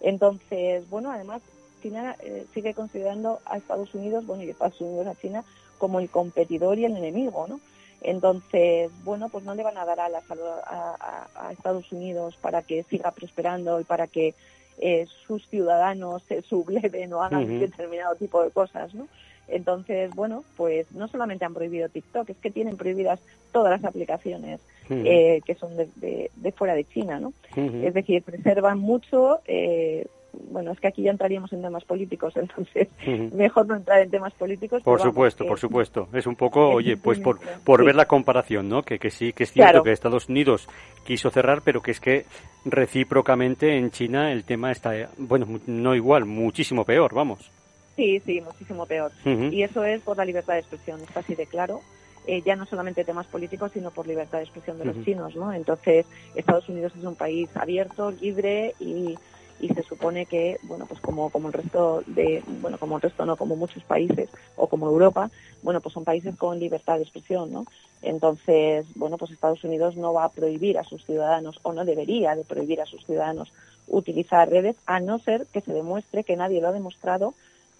Entonces, 0.01 0.89
bueno, 0.89 1.11
además 1.11 1.41
China 1.81 2.15
sigue 2.53 2.73
considerando 2.73 3.39
a 3.45 3.57
Estados 3.57 3.93
Unidos, 3.93 4.25
bueno, 4.25 4.43
y 4.43 4.49
Estados 4.49 4.79
Unidos 4.81 5.07
a 5.07 5.19
China 5.19 5.43
como 5.77 5.99
el 5.99 6.09
competidor 6.09 6.77
y 6.77 6.85
el 6.85 6.95
enemigo, 6.95 7.47
¿no? 7.47 7.59
Entonces, 8.01 8.91
bueno, 9.03 9.29
pues 9.29 9.43
no 9.43 9.53
le 9.53 9.63
van 9.63 9.77
a 9.77 9.85
dar 9.85 9.99
alas 9.99 10.23
a, 10.29 11.27
a, 11.35 11.51
Estados 11.51 11.91
Unidos 11.91 12.35
para 12.41 12.63
que 12.63 12.83
siga 12.83 13.11
prosperando 13.11 13.79
y 13.79 13.83
para 13.83 14.07
que 14.07 14.33
eh, 14.79 15.05
sus 15.27 15.47
ciudadanos 15.47 16.23
se 16.23 16.41
subleven 16.41 17.13
o 17.13 17.23
hagan 17.23 17.59
determinado 17.59 18.15
tipo 18.15 18.43
de 18.43 18.49
cosas, 18.49 18.93
¿no? 18.95 19.07
Entonces, 19.47 20.11
bueno, 20.15 20.43
pues 20.55 20.91
no 20.91 21.07
solamente 21.07 21.45
han 21.45 21.53
prohibido 21.53 21.89
TikTok, 21.89 22.29
es 22.29 22.37
que 22.37 22.51
tienen 22.51 22.77
prohibidas 22.77 23.19
todas 23.51 23.71
las 23.71 23.83
aplicaciones 23.83 24.61
eh, 24.91 25.41
que 25.45 25.55
son 25.55 25.75
de, 25.75 26.29
de, 26.35 26.51
fuera 26.51 26.73
de 26.75 26.83
China, 26.85 27.19
¿no? 27.19 27.33
Es 27.55 27.93
decir, 27.93 28.21
preservan 28.23 28.79
mucho 28.79 29.39
eh, 29.45 30.05
bueno, 30.33 30.71
es 30.71 30.79
que 30.79 30.87
aquí 30.87 31.03
ya 31.03 31.11
entraríamos 31.11 31.51
en 31.53 31.61
temas 31.61 31.83
políticos, 31.83 32.33
entonces 32.37 32.87
mejor 33.33 33.67
no 33.67 33.75
entrar 33.75 34.01
en 34.01 34.09
temas 34.09 34.33
políticos. 34.33 34.81
Por 34.83 35.01
supuesto, 35.01 35.45
por 35.45 35.59
supuesto. 35.59 36.07
Es 36.13 36.27
un 36.27 36.35
poco, 36.35 36.69
oye, 36.69 36.97
pues 36.97 37.19
por, 37.19 37.39
por 37.63 37.83
ver 37.83 37.95
la 37.95 38.05
comparación, 38.05 38.69
¿no? 38.69 38.83
Que, 38.83 38.99
que 38.99 39.09
sí, 39.09 39.33
que 39.33 39.43
es 39.43 39.51
cierto 39.51 39.83
que 39.83 39.91
Estados 39.91 40.29
Unidos 40.29 40.67
quiso 41.05 41.29
cerrar, 41.29 41.61
pero 41.63 41.81
que 41.81 41.91
es 41.91 41.99
que 41.99 42.25
recíprocamente 42.65 43.77
en 43.77 43.91
China 43.91 44.31
el 44.31 44.43
tema 44.43 44.71
está, 44.71 45.09
bueno, 45.17 45.47
no 45.67 45.95
igual, 45.95 46.25
muchísimo 46.25 46.85
peor, 46.85 47.13
vamos. 47.13 47.51
Sí, 47.95 48.19
sí, 48.25 48.41
muchísimo 48.41 48.85
peor. 48.85 49.11
Y 49.25 49.63
eso 49.63 49.83
es 49.83 50.01
por 50.01 50.17
la 50.17 50.25
libertad 50.25 50.53
de 50.53 50.59
expresión, 50.59 51.01
está 51.01 51.19
así 51.19 51.35
de 51.35 51.45
claro. 51.45 51.81
Eh, 52.27 52.43
ya 52.45 52.55
no 52.55 52.67
solamente 52.67 53.03
temas 53.03 53.25
políticos, 53.25 53.71
sino 53.73 53.89
por 53.89 54.05
libertad 54.05 54.37
de 54.37 54.43
expresión 54.43 54.77
de 54.77 54.85
los 54.85 55.03
chinos, 55.03 55.35
¿no? 55.35 55.51
Entonces, 55.51 56.05
Estados 56.35 56.69
Unidos 56.69 56.93
es 56.95 57.03
un 57.03 57.15
país 57.15 57.49
abierto, 57.55 58.11
libre 58.11 58.75
y 58.79 59.17
y 59.61 59.69
se 59.69 59.83
supone 59.83 60.25
que 60.25 60.57
bueno 60.63 60.87
pues 60.87 60.99
como 60.99 61.29
como 61.29 61.47
el 61.47 61.53
resto 61.53 62.03
de 62.07 62.43
bueno 62.47 62.77
como 62.79 62.95
el 62.95 63.01
resto 63.01 63.25
no 63.25 63.37
como 63.37 63.55
muchos 63.55 63.83
países 63.83 64.29
o 64.55 64.67
como 64.67 64.87
Europa 64.87 65.29
bueno 65.61 65.79
pues 65.81 65.93
son 65.93 66.03
países 66.03 66.35
con 66.35 66.59
libertad 66.59 66.97
de 66.97 67.03
expresión 67.03 67.53
no 67.53 67.65
entonces 68.01 68.85
bueno 68.95 69.17
pues 69.17 69.31
Estados 69.31 69.63
Unidos 69.63 69.95
no 69.95 70.13
va 70.13 70.25
a 70.25 70.31
prohibir 70.31 70.79
a 70.79 70.83
sus 70.83 71.05
ciudadanos 71.05 71.59
o 71.61 71.73
no 71.73 71.85
debería 71.85 72.35
de 72.35 72.43
prohibir 72.43 72.81
a 72.81 72.87
sus 72.87 73.05
ciudadanos 73.05 73.53
utilizar 73.87 74.49
redes 74.49 74.75
a 74.87 74.99
no 74.99 75.19
ser 75.19 75.45
que 75.53 75.61
se 75.61 75.73
demuestre 75.73 76.23
que 76.23 76.35
nadie 76.35 76.59
lo 76.59 76.69
ha 76.69 76.73
demostrado 76.73 77.35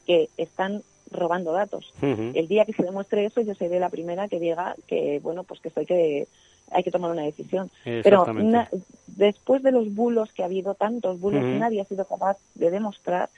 que 0.06 0.30
están 0.38 0.84
robando 1.12 1.52
datos. 1.52 1.94
El 2.02 2.48
día 2.48 2.66
que 2.66 2.74
se 2.74 2.84
demuestre 2.84 3.26
eso, 3.26 3.42
yo 3.42 3.54
seré 3.56 3.80
la 3.80 3.90
primera 3.90 4.28
que 4.28 4.40
diga 4.40 4.76
que, 4.88 5.20
bueno, 5.22 5.44
pues 5.44 5.60
que 5.60 5.68
estoy 5.68 5.86
que 5.86 6.28
hay 6.72 6.84
que 6.84 6.92
tomar 6.92 7.12
una 7.12 7.24
decisión. 7.24 7.70
Pero 7.84 8.26
después 9.08 9.62
de 9.62 9.72
los 9.72 9.94
bulos 9.94 10.32
que 10.34 10.44
ha 10.44 10.46
habido, 10.46 10.74
tantos 10.74 11.20
bulos, 11.20 11.44
nadie 11.44 11.82
ha 11.82 11.86
sido 11.86 12.06
capaz 12.06 12.38
de 12.56 12.72
demostrar 12.72 13.30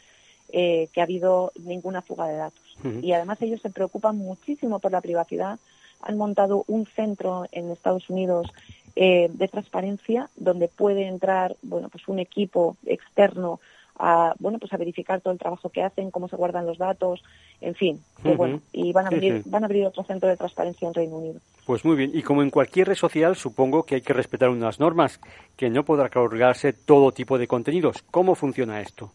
eh, 0.51 0.87
que 0.93 1.01
ha 1.01 1.05
habido 1.05 1.51
ninguna 1.65 2.01
fuga 2.01 2.27
de 2.27 2.37
datos. 2.37 2.61
Y 3.01 3.13
además 3.13 3.41
ellos 3.41 3.61
se 3.61 3.69
preocupan 3.69 4.17
muchísimo 4.17 4.79
por 4.79 4.91
la 4.91 5.01
privacidad. 5.01 5.59
Han 6.01 6.17
montado 6.17 6.63
un 6.67 6.85
centro 6.85 7.45
en 7.51 7.71
Estados 7.71 8.09
Unidos 8.09 8.47
eh, 8.95 9.29
de 9.33 9.47
transparencia 9.47 10.29
donde 10.35 10.67
puede 10.67 11.07
entrar, 11.07 11.55
bueno, 11.63 11.89
pues 11.89 12.07
un 12.07 12.19
equipo 12.19 12.77
externo 12.85 13.59
a 13.97 14.33
bueno 14.39 14.59
pues 14.59 14.73
a 14.73 14.77
verificar 14.77 15.21
todo 15.21 15.33
el 15.33 15.39
trabajo 15.39 15.69
que 15.69 15.83
hacen, 15.83 16.11
cómo 16.11 16.27
se 16.27 16.35
guardan 16.35 16.65
los 16.65 16.77
datos, 16.77 17.23
en 17.61 17.75
fin, 17.75 17.99
bueno, 18.23 18.61
y 18.71 18.91
van 18.91 19.05
a 19.05 19.07
abrir 19.09 19.43
van 19.45 19.63
a 19.63 19.65
abrir 19.65 19.85
otro 19.85 20.03
centro 20.03 20.29
de 20.29 20.37
transparencia 20.37 20.87
en 20.87 20.93
Reino 20.93 21.17
Unido. 21.17 21.39
Pues 21.65 21.85
muy 21.85 21.95
bien, 21.95 22.11
y 22.13 22.21
como 22.23 22.41
en 22.41 22.49
cualquier 22.49 22.87
red 22.89 22.95
social, 22.95 23.35
supongo 23.35 23.83
que 23.83 23.95
hay 23.95 24.01
que 24.01 24.13
respetar 24.13 24.49
unas 24.49 24.79
normas, 24.79 25.19
que 25.55 25.69
no 25.69 25.85
podrá 25.85 26.09
cargarse 26.09 26.73
todo 26.73 27.11
tipo 27.11 27.37
de 27.37 27.47
contenidos. 27.47 28.03
¿Cómo 28.11 28.35
funciona 28.35 28.81
esto? 28.81 29.11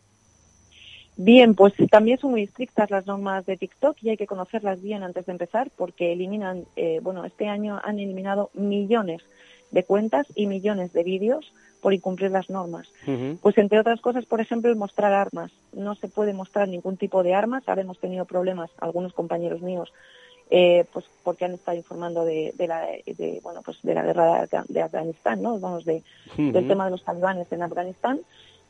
Bien, 1.20 1.56
pues 1.56 1.74
también 1.90 2.16
son 2.18 2.30
muy 2.30 2.44
estrictas 2.44 2.92
las 2.92 3.06
normas 3.06 3.44
de 3.44 3.56
TikTok 3.56 3.96
y 4.02 4.10
hay 4.10 4.16
que 4.16 4.28
conocerlas 4.28 4.80
bien 4.80 5.02
antes 5.02 5.26
de 5.26 5.32
empezar 5.32 5.68
porque 5.76 6.12
eliminan, 6.12 6.64
eh, 6.76 7.00
bueno, 7.02 7.24
este 7.24 7.48
año 7.48 7.80
han 7.82 7.98
eliminado 7.98 8.50
millones 8.54 9.22
de 9.72 9.82
cuentas 9.82 10.28
y 10.36 10.46
millones 10.46 10.92
de 10.92 11.02
vídeos 11.02 11.52
por 11.80 11.94
incumplir 11.94 12.30
las 12.30 12.50
normas. 12.50 12.88
Pues 13.40 13.58
entre 13.58 13.78
otras 13.80 14.00
cosas, 14.00 14.26
por 14.26 14.40
ejemplo, 14.40 14.70
el 14.70 14.76
mostrar 14.76 15.12
armas. 15.12 15.50
No 15.72 15.94
se 15.94 16.08
puede 16.08 16.32
mostrar 16.32 16.68
ningún 16.68 16.96
tipo 16.96 17.22
de 17.22 17.34
armas. 17.34 17.68
Ahora 17.68 17.82
hemos 17.82 17.98
tenido 17.98 18.24
problemas, 18.24 18.70
algunos 18.78 19.12
compañeros 19.12 19.62
míos, 19.62 19.92
eh, 20.50 20.86
pues 20.92 21.04
porque 21.22 21.44
han 21.44 21.54
estado 21.54 21.76
informando 21.76 22.24
de, 22.24 22.54
la 22.58 22.86
de, 23.06 23.40
bueno 23.42 23.62
pues 23.62 23.78
de 23.82 23.94
la 23.94 24.02
guerra 24.02 24.46
de, 24.68 24.82
Afganistán, 24.82 25.42
¿no? 25.42 25.58
Vamos 25.58 25.84
de, 25.84 26.02
del 26.36 26.66
tema 26.66 26.86
de 26.86 26.90
los 26.92 27.04
talibanes 27.04 27.50
en 27.52 27.62
Afganistán. 27.62 28.20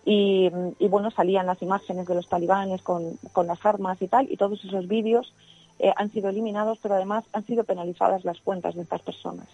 Y, 0.04 0.50
bueno, 0.88 1.10
salían 1.10 1.44
las 1.44 1.60
imágenes 1.60 2.06
de 2.06 2.14
los 2.14 2.28
talibanes 2.28 2.80
con, 2.80 3.18
con 3.32 3.46
las 3.46 3.64
armas 3.66 4.00
y 4.00 4.08
tal, 4.08 4.30
y 4.30 4.38
todos 4.38 4.64
esos 4.64 4.88
vídeos 4.88 5.34
eh, 5.78 5.92
han 5.96 6.10
sido 6.10 6.30
eliminados, 6.30 6.78
pero 6.82 6.94
además 6.94 7.24
han 7.32 7.44
sido 7.44 7.64
penalizadas 7.64 8.24
las 8.24 8.40
cuentas 8.40 8.74
de 8.74 8.82
estas 8.82 9.02
personas. 9.02 9.46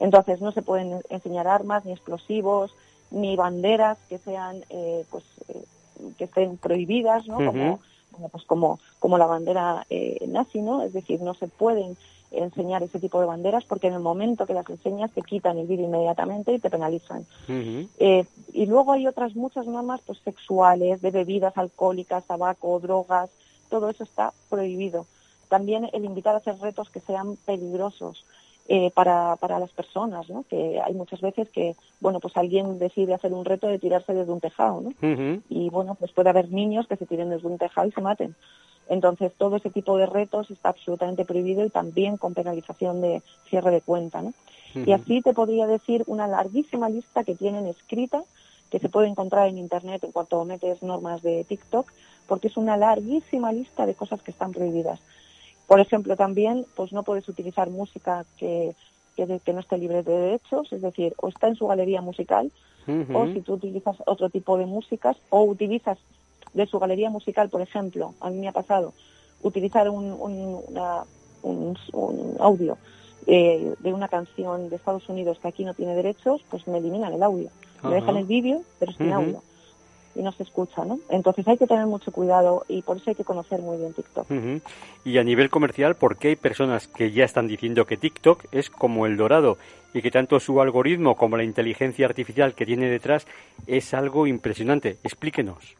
Entonces 0.00 0.40
no 0.40 0.52
se 0.52 0.62
pueden 0.62 1.00
enseñar 1.10 1.46
armas 1.46 1.84
ni 1.84 1.92
explosivos, 1.92 2.74
ni 3.10 3.36
banderas 3.36 3.98
que 4.08 4.18
sean 4.18 4.64
eh, 4.70 5.04
pues 5.10 5.24
eh, 5.48 5.64
que 6.16 6.24
estén 6.24 6.56
prohibidas 6.56 7.26
no 7.26 7.36
como 7.36 7.80
pues 8.30 8.44
como 8.44 8.78
como 8.98 9.18
la 9.18 9.26
bandera 9.26 9.86
eh, 9.90 10.24
nazi 10.28 10.62
no 10.62 10.82
es 10.82 10.92
decir 10.92 11.20
no 11.20 11.34
se 11.34 11.48
pueden 11.48 11.96
enseñar 12.30 12.82
ese 12.82 13.00
tipo 13.00 13.20
de 13.20 13.26
banderas 13.26 13.64
porque 13.64 13.88
en 13.88 13.94
el 13.94 14.00
momento 14.00 14.46
que 14.46 14.54
las 14.54 14.68
enseñas 14.70 15.10
te 15.10 15.22
quitan 15.22 15.58
el 15.58 15.66
vídeo 15.66 15.86
inmediatamente 15.86 16.54
y 16.54 16.60
te 16.60 16.70
penalizan. 16.70 17.26
Y 17.48 18.66
luego 18.66 18.92
hay 18.92 19.08
otras 19.08 19.34
muchas 19.34 19.66
normas 19.66 20.00
pues 20.06 20.20
sexuales 20.20 21.02
de 21.02 21.10
bebidas 21.10 21.58
alcohólicas 21.58 22.24
tabaco 22.24 22.78
drogas 22.78 23.30
todo 23.70 23.88
eso 23.88 24.04
está 24.04 24.34
prohibido. 24.50 25.06
También 25.48 25.88
el 25.92 26.04
invitar 26.04 26.34
a 26.34 26.38
hacer 26.38 26.58
retos 26.58 26.90
que 26.90 27.00
sean 27.00 27.36
peligrosos 27.36 28.26
eh, 28.68 28.90
para, 28.94 29.36
para 29.36 29.58
las 29.58 29.70
personas, 29.72 30.28
¿no? 30.28 30.44
Que 30.48 30.80
hay 30.80 30.94
muchas 30.94 31.20
veces 31.20 31.48
que, 31.50 31.74
bueno, 32.00 32.20
pues 32.20 32.36
alguien 32.36 32.78
decide 32.78 33.14
hacer 33.14 33.32
un 33.32 33.44
reto 33.44 33.66
de 33.66 33.78
tirarse 33.78 34.14
desde 34.14 34.32
un 34.32 34.40
tejado, 34.40 34.80
¿no? 34.80 34.92
Y 35.48 35.70
bueno, 35.70 35.96
pues 35.96 36.12
puede 36.12 36.30
haber 36.30 36.50
niños 36.52 36.86
que 36.86 36.96
se 36.96 37.06
tiren 37.06 37.30
desde 37.30 37.48
un 37.48 37.58
tejado 37.58 37.88
y 37.88 37.92
se 37.92 38.00
maten. 38.00 38.36
Entonces, 38.88 39.32
todo 39.36 39.56
ese 39.56 39.70
tipo 39.70 39.96
de 39.96 40.06
retos 40.06 40.50
está 40.50 40.70
absolutamente 40.70 41.24
prohibido 41.24 41.64
y 41.64 41.70
también 41.70 42.16
con 42.16 42.34
penalización 42.34 43.00
de 43.00 43.22
cierre 43.48 43.70
de 43.70 43.80
cuenta, 43.80 44.22
¿no? 44.22 44.32
Y 44.74 44.92
así 44.92 45.20
te 45.20 45.34
podría 45.34 45.66
decir 45.66 46.04
una 46.06 46.28
larguísima 46.28 46.88
lista 46.88 47.24
que 47.24 47.34
tienen 47.34 47.66
escrita, 47.66 48.22
que 48.70 48.78
se 48.78 48.88
puede 48.88 49.08
encontrar 49.08 49.48
en 49.48 49.58
Internet 49.58 50.04
en 50.04 50.12
cuanto 50.12 50.44
metes 50.44 50.82
normas 50.82 51.22
de 51.22 51.44
TikTok, 51.44 51.90
porque 52.28 52.48
es 52.48 52.56
una 52.56 52.76
larguísima 52.76 53.52
lista 53.52 53.86
de 53.86 53.94
cosas 53.94 54.22
que 54.22 54.30
están 54.30 54.52
prohibidas. 54.52 55.00
Por 55.70 55.78
ejemplo, 55.78 56.16
también 56.16 56.66
pues 56.74 56.92
no 56.92 57.04
puedes 57.04 57.28
utilizar 57.28 57.70
música 57.70 58.24
que, 58.38 58.74
que, 59.14 59.52
no 59.52 59.60
esté 59.60 59.78
libre 59.78 60.02
de 60.02 60.10
derechos, 60.18 60.72
es 60.72 60.82
decir, 60.82 61.14
o 61.18 61.28
está 61.28 61.46
en 61.46 61.54
su 61.54 61.68
galería 61.68 62.00
musical, 62.00 62.50
o 63.14 63.26
si 63.28 63.40
tú 63.40 63.52
utilizas 63.52 63.94
otro 64.04 64.30
tipo 64.30 64.58
de 64.58 64.66
músicas, 64.66 65.16
o 65.28 65.44
utilizas 65.44 65.96
de 66.54 66.66
su 66.66 66.80
galería 66.80 67.08
musical, 67.08 67.50
por 67.50 67.60
ejemplo, 67.60 68.14
a 68.18 68.30
mí 68.30 68.38
me 68.38 68.48
ha 68.48 68.52
pasado, 68.52 68.94
utilizar 69.44 69.88
un, 69.88 70.10
un, 71.44 71.76
audio 72.40 72.76
eh, 73.28 73.72
de 73.78 73.92
una 73.92 74.08
canción 74.08 74.70
de 74.70 74.74
Estados 74.74 75.08
Unidos 75.08 75.38
que 75.38 75.46
aquí 75.46 75.64
no 75.64 75.74
tiene 75.74 75.94
derechos, 75.94 76.42
pues 76.50 76.66
me 76.66 76.78
eliminan 76.78 77.12
el 77.12 77.22
audio. 77.22 77.48
Me 77.84 77.94
dejan 77.94 78.16
el 78.16 78.24
vídeo, 78.24 78.62
pero 78.80 78.90
sin 78.90 79.12
audio. 79.12 79.40
Y 80.14 80.22
no 80.22 80.32
se 80.32 80.42
escucha, 80.42 80.84
¿no? 80.84 80.98
Entonces 81.08 81.46
hay 81.46 81.56
que 81.56 81.66
tener 81.66 81.86
mucho 81.86 82.12
cuidado 82.12 82.64
y 82.68 82.82
por 82.82 82.96
eso 82.96 83.10
hay 83.10 83.16
que 83.16 83.24
conocer 83.24 83.60
muy 83.60 83.78
bien 83.78 83.92
TikTok. 83.92 84.26
Y 85.04 85.18
a 85.18 85.24
nivel 85.24 85.50
comercial, 85.50 85.94
¿por 85.94 86.16
qué 86.16 86.28
hay 86.28 86.36
personas 86.36 86.88
que 86.88 87.12
ya 87.12 87.24
están 87.24 87.46
diciendo 87.46 87.86
que 87.86 87.96
TikTok 87.96 88.44
es 88.52 88.70
como 88.70 89.06
el 89.06 89.16
dorado 89.16 89.58
y 89.94 90.02
que 90.02 90.10
tanto 90.10 90.40
su 90.40 90.60
algoritmo 90.60 91.16
como 91.16 91.36
la 91.36 91.44
inteligencia 91.44 92.06
artificial 92.06 92.54
que 92.54 92.66
tiene 92.66 92.88
detrás 92.88 93.26
es 93.66 93.94
algo 93.94 94.26
impresionante? 94.26 94.98
Explíquenos. 95.04 95.76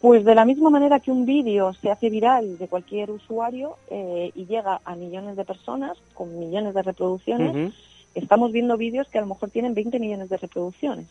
Pues 0.00 0.24
de 0.24 0.34
la 0.34 0.46
misma 0.46 0.70
manera 0.70 0.98
que 0.98 1.10
un 1.10 1.26
vídeo 1.26 1.74
se 1.74 1.90
hace 1.90 2.08
viral 2.08 2.56
de 2.56 2.68
cualquier 2.68 3.10
usuario 3.10 3.76
eh, 3.90 4.32
y 4.34 4.46
llega 4.46 4.80
a 4.82 4.96
millones 4.96 5.36
de 5.36 5.44
personas 5.44 5.98
con 6.14 6.38
millones 6.38 6.72
de 6.72 6.82
reproducciones, 6.82 7.74
estamos 8.14 8.50
viendo 8.50 8.78
vídeos 8.78 9.08
que 9.08 9.18
a 9.18 9.20
lo 9.20 9.26
mejor 9.26 9.50
tienen 9.50 9.74
20 9.74 9.98
millones 9.98 10.30
de 10.30 10.38
reproducciones. 10.38 11.06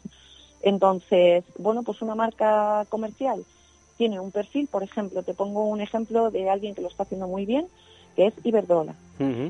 Entonces, 0.61 1.43
bueno, 1.57 1.83
pues 1.83 2.01
una 2.01 2.15
marca 2.15 2.85
comercial 2.89 3.45
tiene 3.97 4.19
un 4.19 4.31
perfil, 4.31 4.67
por 4.67 4.83
ejemplo, 4.83 5.23
te 5.23 5.33
pongo 5.33 5.65
un 5.65 5.81
ejemplo 5.81 6.31
de 6.31 6.49
alguien 6.49 6.73
que 6.73 6.81
lo 6.81 6.87
está 6.87 7.03
haciendo 7.03 7.27
muy 7.27 7.45
bien, 7.45 7.67
que 8.15 8.27
es 8.27 8.33
Iberdrola. 8.43 8.95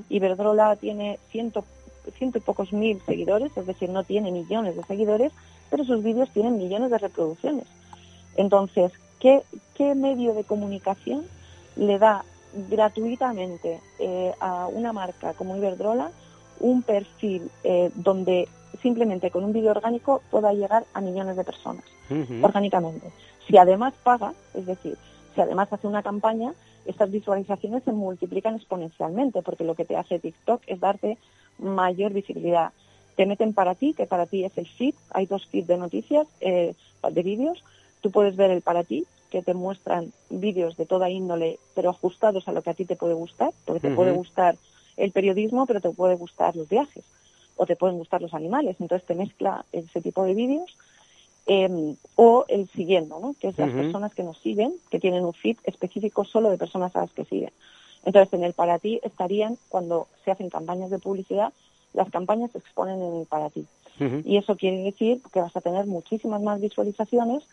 Iberdrola 0.09 0.75
tiene 0.75 1.19
ciento, 1.31 1.63
ciento 2.17 2.39
y 2.39 2.41
pocos 2.41 2.73
mil 2.73 2.99
seguidores, 3.05 3.55
es 3.55 3.67
decir, 3.67 3.89
no 3.89 4.03
tiene 4.03 4.31
millones 4.31 4.75
de 4.75 4.83
seguidores, 4.83 5.31
pero 5.69 5.83
sus 5.83 6.03
vídeos 6.03 6.29
tienen 6.31 6.57
millones 6.57 6.89
de 6.89 6.97
reproducciones. 6.97 7.65
Entonces, 8.37 8.91
¿qué, 9.19 9.43
qué 9.75 9.93
medio 9.93 10.33
de 10.33 10.43
comunicación 10.43 11.25
le 11.75 11.99
da 11.99 12.25
gratuitamente 12.69 13.79
eh, 13.99 14.33
a 14.39 14.67
una 14.67 14.93
marca 14.93 15.33
como 15.33 15.55
Iberdrola 15.55 16.11
un 16.59 16.81
perfil 16.81 17.49
eh, 17.63 17.91
donde 17.95 18.47
simplemente 18.81 19.31
con 19.31 19.43
un 19.43 19.53
vídeo 19.53 19.71
orgánico 19.71 20.21
pueda 20.29 20.53
llegar 20.53 20.85
a 20.93 21.01
millones 21.01 21.35
de 21.35 21.43
personas 21.43 21.83
orgánicamente. 22.41 23.11
Si 23.47 23.57
además 23.57 23.93
paga, 24.03 24.33
es 24.53 24.65
decir, 24.65 24.97
si 25.35 25.41
además 25.41 25.71
hace 25.71 25.87
una 25.87 26.03
campaña, 26.03 26.53
estas 26.85 27.11
visualizaciones 27.11 27.83
se 27.83 27.91
multiplican 27.91 28.55
exponencialmente 28.55 29.41
porque 29.41 29.63
lo 29.63 29.75
que 29.75 29.85
te 29.85 29.95
hace 29.95 30.19
TikTok 30.19 30.61
es 30.67 30.79
darte 30.79 31.17
mayor 31.59 32.13
visibilidad. 32.13 32.71
Te 33.15 33.25
meten 33.25 33.53
para 33.53 33.75
ti, 33.75 33.93
que 33.93 34.05
para 34.05 34.25
ti 34.25 34.45
es 34.45 34.57
el 34.57 34.67
feed, 34.67 34.95
hay 35.11 35.25
dos 35.25 35.45
feeds 35.47 35.67
de 35.67 35.77
noticias, 35.77 36.27
eh, 36.39 36.73
de 37.11 37.23
vídeos, 37.23 37.63
tú 38.01 38.11
puedes 38.11 38.35
ver 38.35 38.49
el 38.51 38.61
para 38.61 38.83
ti, 38.83 39.05
que 39.29 39.41
te 39.43 39.53
muestran 39.53 40.11
vídeos 40.29 40.77
de 40.77 40.85
toda 40.85 41.09
índole, 41.09 41.59
pero 41.75 41.89
ajustados 41.89 42.47
a 42.47 42.51
lo 42.51 42.61
que 42.61 42.71
a 42.71 42.73
ti 42.73 42.85
te 42.85 42.95
puede 42.95 43.13
gustar, 43.13 43.51
porque 43.65 43.81
te 43.81 43.93
puede 43.93 44.11
gustar 44.11 44.55
el 44.97 45.11
periodismo, 45.11 45.65
pero 45.65 45.81
te 45.81 45.91
puede 45.91 46.15
gustar 46.15 46.55
los 46.55 46.67
viajes 46.67 47.03
o 47.59 47.65
te 47.65 47.75
pueden 47.75 47.97
gustar 47.97 48.21
los 48.21 48.33
animales. 48.33 48.77
Entonces 48.79 49.05
te 49.05 49.15
mezcla 49.15 49.65
ese 49.73 49.99
tipo 50.01 50.23
de 50.23 50.33
vídeos. 50.33 50.77
Em, 51.45 51.95
o 52.15 52.45
el 52.47 52.69
siguiendo, 52.69 53.19
¿no? 53.19 53.35
que 53.39 53.47
es 53.47 53.57
las 53.57 53.71
personas 53.71 54.13
que 54.13 54.21
nos 54.21 54.37
siguen, 54.37 54.75
que 54.91 54.99
tienen 54.99 55.25
un 55.25 55.33
feed 55.33 55.57
específico 55.63 56.23
solo 56.23 56.51
de 56.51 56.59
personas 56.59 56.95
a 56.95 57.01
las 57.01 57.11
que 57.11 57.25
siguen. 57.25 57.49
Entonces, 58.05 58.31
en 58.33 58.43
el 58.43 58.53
para 58.53 58.77
ti 58.77 58.99
estarían, 59.03 59.57
cuando 59.67 60.07
se 60.23 60.29
hacen 60.29 60.49
campañas 60.49 60.91
de 60.91 60.99
publicidad, 60.99 61.51
las 61.93 62.09
campañas 62.11 62.51
se 62.51 62.59
exponen 62.59 63.01
en 63.01 63.21
el 63.21 63.25
para 63.25 63.49
ti. 63.49 63.65
Y 64.23 64.37
eso 64.37 64.55
quiere 64.55 64.77
decir 64.77 65.21
que 65.33 65.41
vas 65.41 65.55
a 65.57 65.61
tener 65.61 65.85
muchísimas 65.85 66.41
más 66.41 66.61
visualizaciones 66.61 67.43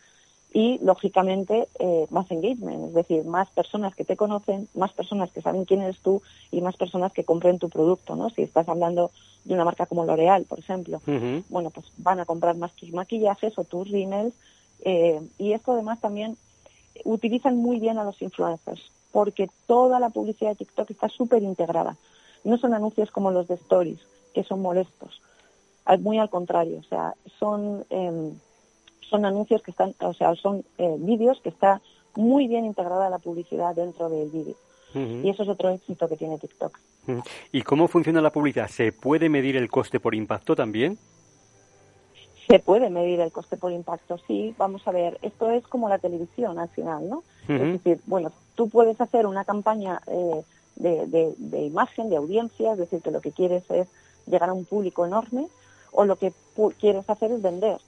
y 0.53 0.79
lógicamente 0.79 1.67
eh, 1.79 2.07
más 2.09 2.31
engagement, 2.31 2.87
es 2.87 2.93
decir, 2.93 3.25
más 3.25 3.49
personas 3.49 3.95
que 3.95 4.05
te 4.05 4.15
conocen, 4.15 4.67
más 4.73 4.93
personas 4.93 5.31
que 5.31 5.41
saben 5.41 5.65
quién 5.65 5.81
eres 5.81 5.99
tú 5.99 6.21
y 6.51 6.61
más 6.61 6.77
personas 6.77 7.11
que 7.11 7.25
compren 7.25 7.59
tu 7.59 7.69
producto, 7.69 8.15
¿no? 8.15 8.29
Si 8.29 8.43
estás 8.43 8.67
hablando 8.69 9.11
de 9.43 9.53
una 9.53 9.65
marca 9.65 9.85
como 9.85 10.05
L'Oreal, 10.05 10.45
por 10.45 10.59
ejemplo, 10.59 11.01
bueno, 11.49 11.69
pues 11.69 11.85
van 11.97 12.19
a 12.19 12.25
comprar 12.25 12.55
más 12.55 12.73
tus 12.73 12.91
maquillajes 12.91 13.57
o 13.57 13.65
tus 13.65 13.89
rímels 13.89 14.33
eh, 14.83 15.21
y 15.37 15.53
esto 15.53 15.73
además 15.73 15.99
también 15.99 16.37
utilizan 17.03 17.57
muy 17.57 17.79
bien 17.79 17.97
a 17.97 18.03
los 18.03 18.21
influencers 18.21 18.81
porque 19.11 19.49
toda 19.67 19.99
la 19.99 20.09
publicidad 20.09 20.51
de 20.51 20.57
TikTok 20.57 20.91
está 20.91 21.09
súper 21.09 21.43
integrada. 21.43 21.97
No 22.43 22.57
son 22.57 22.73
anuncios 22.73 23.11
como 23.11 23.31
los 23.31 23.47
de 23.47 23.55
Stories, 23.55 23.99
que 24.33 24.43
son 24.43 24.61
molestos. 24.61 25.21
Muy 25.99 26.19
al 26.19 26.29
contrario, 26.29 26.79
o 26.79 26.83
sea, 26.83 27.13
son... 27.39 27.85
Eh, 27.89 28.33
son 29.09 29.25
anuncios 29.25 29.61
que 29.61 29.71
están, 29.71 29.93
o 29.99 30.13
sea, 30.13 30.35
son 30.35 30.63
eh, 30.77 30.95
vídeos 30.99 31.39
que 31.41 31.49
está 31.49 31.81
muy 32.15 32.47
bien 32.47 32.65
integrada 32.65 33.09
la 33.09 33.19
publicidad 33.19 33.75
dentro 33.75 34.09
del 34.09 34.29
vídeo. 34.29 34.55
Y 34.95 35.29
eso 35.29 35.43
es 35.43 35.49
otro 35.49 35.69
éxito 35.69 36.09
que 36.09 36.17
tiene 36.17 36.39
TikTok. 36.39 36.75
¿Y 37.51 37.61
cómo 37.61 37.87
funciona 37.87 38.19
la 38.19 38.31
publicidad? 38.31 38.67
¿Se 38.67 38.91
puede 38.91 39.29
medir 39.29 39.55
el 39.55 39.69
coste 39.69 39.99
por 39.99 40.15
impacto 40.15 40.55
también? 40.55 40.97
Se 42.47 42.57
puede 42.57 42.89
medir 42.89 43.19
el 43.19 43.31
coste 43.31 43.57
por 43.57 43.71
impacto, 43.71 44.17
sí. 44.25 44.55
Vamos 44.57 44.87
a 44.87 44.91
ver, 44.91 45.19
esto 45.21 45.51
es 45.51 45.67
como 45.67 45.87
la 45.87 45.99
televisión 45.99 46.57
al 46.57 46.69
final, 46.69 47.07
¿no? 47.07 47.23
Es 47.47 47.61
decir, 47.73 47.99
bueno, 48.07 48.31
tú 48.55 48.69
puedes 48.69 48.99
hacer 48.99 49.27
una 49.27 49.45
campaña 49.45 50.01
eh, 50.07 50.41
de, 50.77 51.35
de, 51.37 51.61
imagen, 51.61 52.09
de 52.09 52.17
audiencia, 52.17 52.71
es 52.71 52.79
decir, 52.79 53.01
que 53.01 53.11
lo 53.11 53.21
que 53.21 53.31
quieres 53.31 53.69
es 53.69 53.87
llegar 54.25 54.49
a 54.49 54.53
un 54.53 54.65
público 54.65 55.05
enorme, 55.05 55.47
o 55.91 56.05
lo 56.05 56.15
que 56.15 56.33
quieres 56.79 57.09
hacer 57.09 57.31
es 57.31 57.41
vender 57.41 57.79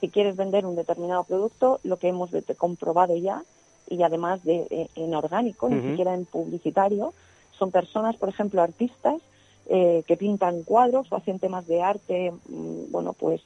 si 0.00 0.08
quieres 0.08 0.36
vender 0.36 0.66
un 0.66 0.76
determinado 0.76 1.24
producto, 1.24 1.80
lo 1.82 1.98
que 1.98 2.08
hemos 2.08 2.30
comprobado 2.56 3.16
ya, 3.16 3.42
y 3.88 4.02
además 4.02 4.44
de 4.44 4.66
eh, 4.70 4.88
en 4.96 5.14
orgánico, 5.14 5.68
ni 5.68 5.80
siquiera 5.90 6.14
en 6.14 6.26
publicitario, 6.26 7.14
son 7.58 7.70
personas, 7.70 8.16
por 8.16 8.28
ejemplo, 8.28 8.62
artistas 8.62 9.20
eh, 9.66 10.02
que 10.06 10.16
pintan 10.16 10.62
cuadros 10.62 11.10
o 11.10 11.16
hacen 11.16 11.38
temas 11.38 11.66
de 11.66 11.82
arte, 11.82 12.32
mm, 12.48 12.90
bueno, 12.90 13.12
pues 13.12 13.42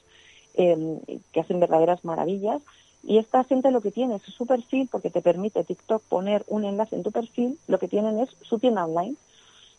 em, 0.55 0.99
que 1.31 1.39
hacen 1.39 1.59
verdaderas 1.59 2.05
maravillas. 2.05 2.61
Y 3.03 3.17
esta 3.17 3.43
gente 3.43 3.71
lo 3.71 3.81
que 3.81 3.91
tiene 3.91 4.15
es 4.15 4.21
su 4.21 4.45
perfil, 4.45 4.87
porque 4.91 5.09
te 5.09 5.21
permite 5.21 5.63
TikTok 5.63 6.03
poner 6.03 6.43
un 6.47 6.63
enlace 6.63 6.95
en 6.95 7.03
tu 7.03 7.11
perfil, 7.11 7.57
lo 7.67 7.79
que 7.79 7.87
tienen 7.87 8.19
es 8.19 8.29
su 8.41 8.59
tienda 8.59 8.85
online. 8.85 9.15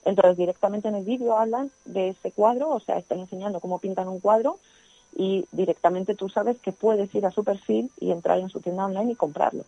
Entonces, 0.05 0.37
directamente 0.37 0.88
en 0.88 0.96
el 0.96 1.05
vídeo 1.05 1.38
hablan 1.38 1.70
de 1.87 2.09
ese 2.11 2.31
cuadro, 2.33 2.70
o 2.70 2.81
sea, 2.81 2.98
están 2.98 3.20
enseñando 3.20 3.61
cómo 3.61 3.79
pintan 3.79 4.09
un 4.09 4.20
cuadro 4.20 4.59
y 5.16 5.46
directamente 5.53 6.14
tú 6.14 6.29
sabes 6.29 6.59
que 6.59 6.72
puedes 6.72 7.14
ir 7.14 7.24
a 7.24 7.31
su 7.31 7.44
perfil 7.44 7.90
y 8.00 8.11
entrar 8.11 8.38
en 8.38 8.48
su 8.48 8.61
tienda 8.61 8.87
online 8.87 9.12
y 9.12 9.16
comprarlo. 9.16 9.64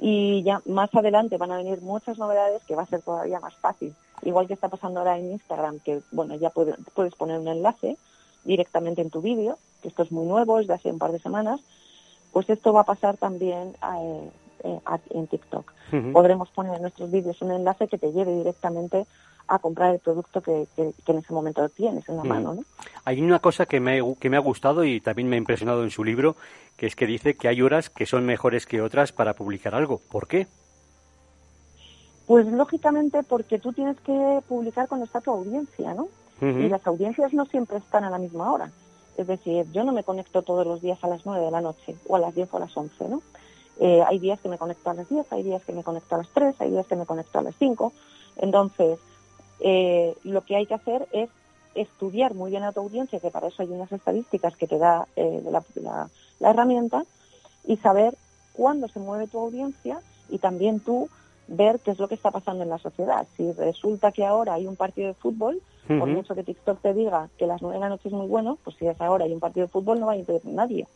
Y 0.00 0.42
ya 0.42 0.60
más 0.66 0.92
adelante 0.92 1.36
van 1.36 1.52
a 1.52 1.56
venir 1.56 1.82
muchas 1.82 2.18
novedades 2.18 2.64
que 2.64 2.74
va 2.74 2.82
a 2.82 2.86
ser 2.86 3.00
todavía 3.02 3.38
más 3.38 3.54
fácil. 3.54 3.94
Igual 4.22 4.48
que 4.48 4.54
está 4.54 4.68
pasando 4.68 4.98
ahora 4.98 5.16
en 5.16 5.30
Instagram, 5.30 5.78
que 5.78 6.00
bueno, 6.10 6.34
ya 6.34 6.50
puedes 6.50 7.14
poner 7.14 7.38
un 7.38 7.46
enlace 7.46 7.96
directamente 8.44 9.02
en 9.02 9.10
tu 9.10 9.20
vídeo, 9.20 9.58
que 9.80 9.88
esto 9.88 10.02
es 10.02 10.10
muy 10.10 10.26
nuevo, 10.26 10.58
es 10.58 10.66
de 10.66 10.74
hace 10.74 10.90
un 10.90 10.98
par 10.98 11.12
de 11.12 11.20
semanas, 11.20 11.60
pues 12.32 12.50
esto 12.50 12.72
va 12.72 12.80
a 12.80 12.84
pasar 12.84 13.16
también 13.18 13.76
eh, 14.00 14.30
eh, 14.64 14.80
en 15.10 15.26
TikTok. 15.28 15.72
Podremos 16.12 16.48
poner 16.50 16.74
en 16.74 16.82
nuestros 16.82 17.10
vídeos 17.10 17.40
un 17.42 17.52
enlace 17.52 17.86
que 17.86 17.98
te 17.98 18.12
lleve 18.12 18.34
directamente 18.34 19.06
a 19.48 19.58
comprar 19.58 19.94
el 19.94 20.00
producto 20.00 20.40
que, 20.40 20.66
en 20.76 21.18
ese 21.18 21.32
momento 21.32 21.68
tienes 21.68 22.08
en 22.08 22.16
la 22.16 22.24
mano. 22.24 22.54
¿no? 22.54 22.64
Hay 23.04 23.20
una 23.20 23.38
cosa 23.38 23.66
que 23.66 23.80
me, 23.80 24.00
que 24.18 24.30
me 24.30 24.36
ha 24.36 24.40
gustado 24.40 24.84
y 24.84 25.00
también 25.00 25.28
me 25.28 25.36
ha 25.36 25.38
impresionado 25.38 25.82
en 25.82 25.90
su 25.90 26.04
libro, 26.04 26.36
que 26.76 26.86
es 26.86 26.96
que 26.96 27.06
dice 27.06 27.36
que 27.36 27.48
hay 27.48 27.62
horas 27.62 27.90
que 27.90 28.06
son 28.06 28.24
mejores 28.24 28.66
que 28.66 28.80
otras 28.80 29.12
para 29.12 29.34
publicar 29.34 29.74
algo. 29.74 30.00
¿Por 30.10 30.26
qué? 30.26 30.46
Pues 32.26 32.46
lógicamente 32.46 33.22
porque 33.22 33.58
tú 33.58 33.72
tienes 33.72 33.98
que 34.00 34.40
publicar 34.48 34.88
cuando 34.88 35.04
está 35.04 35.20
tu 35.20 35.30
audiencia, 35.30 35.94
¿no? 35.94 36.08
Y 36.40 36.68
las 36.68 36.84
audiencias 36.88 37.32
no 37.32 37.44
siempre 37.46 37.76
están 37.76 38.02
a 38.02 38.10
la 38.10 38.18
misma 38.18 38.52
hora. 38.52 38.72
Es 39.16 39.28
decir, 39.28 39.64
yo 39.72 39.84
no 39.84 39.92
me 39.92 40.02
conecto 40.02 40.42
todos 40.42 40.66
los 40.66 40.82
días 40.82 40.98
a 41.04 41.06
las 41.06 41.24
9 41.24 41.44
de 41.44 41.50
la 41.52 41.60
noche 41.60 41.94
o 42.08 42.16
a 42.16 42.18
las 42.18 42.34
10 42.34 42.48
o 42.52 42.56
a 42.56 42.60
las 42.60 42.76
11, 42.76 43.08
¿no? 43.08 43.22
Eh, 43.78 44.02
hay 44.06 44.18
días 44.18 44.40
que 44.40 44.48
me 44.48 44.58
conecto 44.58 44.90
a 44.90 44.94
las 44.94 45.08
10, 45.08 45.32
hay 45.32 45.42
días 45.42 45.62
que 45.64 45.72
me 45.72 45.84
conecto 45.84 46.14
a 46.14 46.18
las 46.18 46.28
3, 46.28 46.60
hay 46.60 46.70
días 46.70 46.86
que 46.86 46.96
me 46.96 47.06
conecto 47.06 47.38
a 47.38 47.42
las 47.42 47.54
5. 47.56 47.92
Entonces, 48.36 48.98
eh, 49.64 50.14
lo 50.24 50.42
que 50.42 50.56
hay 50.56 50.66
que 50.66 50.74
hacer 50.74 51.06
es 51.12 51.30
estudiar 51.74 52.34
muy 52.34 52.50
bien 52.50 52.64
a 52.64 52.72
tu 52.72 52.80
audiencia, 52.80 53.20
que 53.20 53.30
para 53.30 53.46
eso 53.48 53.62
hay 53.62 53.68
unas 53.68 53.92
estadísticas 53.92 54.56
que 54.56 54.66
te 54.66 54.76
da 54.76 55.06
eh, 55.16 55.42
la, 55.48 56.08
herramienta, 56.40 57.04
y 57.64 57.76
saber 57.76 58.14
cuándo 58.52 58.88
se 58.88 58.98
mueve 58.98 59.28
tu 59.28 59.38
audiencia 59.38 60.00
y 60.28 60.38
también 60.38 60.80
tú 60.80 61.08
ver 61.46 61.78
qué 61.80 61.92
es 61.92 61.98
lo 61.98 62.08
que 62.08 62.16
está 62.16 62.30
pasando 62.32 62.64
en 62.64 62.70
la 62.70 62.78
sociedad. 62.78 63.26
Si 63.36 63.52
resulta 63.52 64.10
que 64.10 64.24
ahora 64.24 64.54
hay 64.54 64.66
un 64.66 64.76
partido 64.76 65.08
de 65.08 65.14
fútbol, 65.14 65.62
por 65.86 66.08
mucho 66.08 66.34
que 66.34 66.42
TikTok 66.42 66.80
te 66.80 66.94
diga 66.94 67.28
que 67.38 67.46
las 67.46 67.60
nueve 67.60 67.76
de 67.76 67.80
la 67.80 67.88
noche 67.88 68.08
es 68.08 68.14
muy 68.14 68.26
bueno, 68.26 68.58
pues 68.64 68.76
si 68.76 68.86
es 68.86 69.00
ahora 69.00 69.24
hay 69.24 69.32
un 69.32 69.40
partido 69.40 69.66
de 69.66 69.72
fútbol 69.72 70.00
no 70.00 70.06
va 70.06 70.12
a 70.12 70.16
ir 70.16 70.26
nadie. 70.44 70.86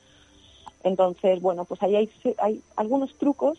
Entonces, 0.85 1.40
bueno, 1.40 1.64
pues 1.64 1.83
ahí 1.83 1.96
hay, 1.96 2.11
hay 2.38 2.62
algunos 2.76 3.14
trucos 3.18 3.59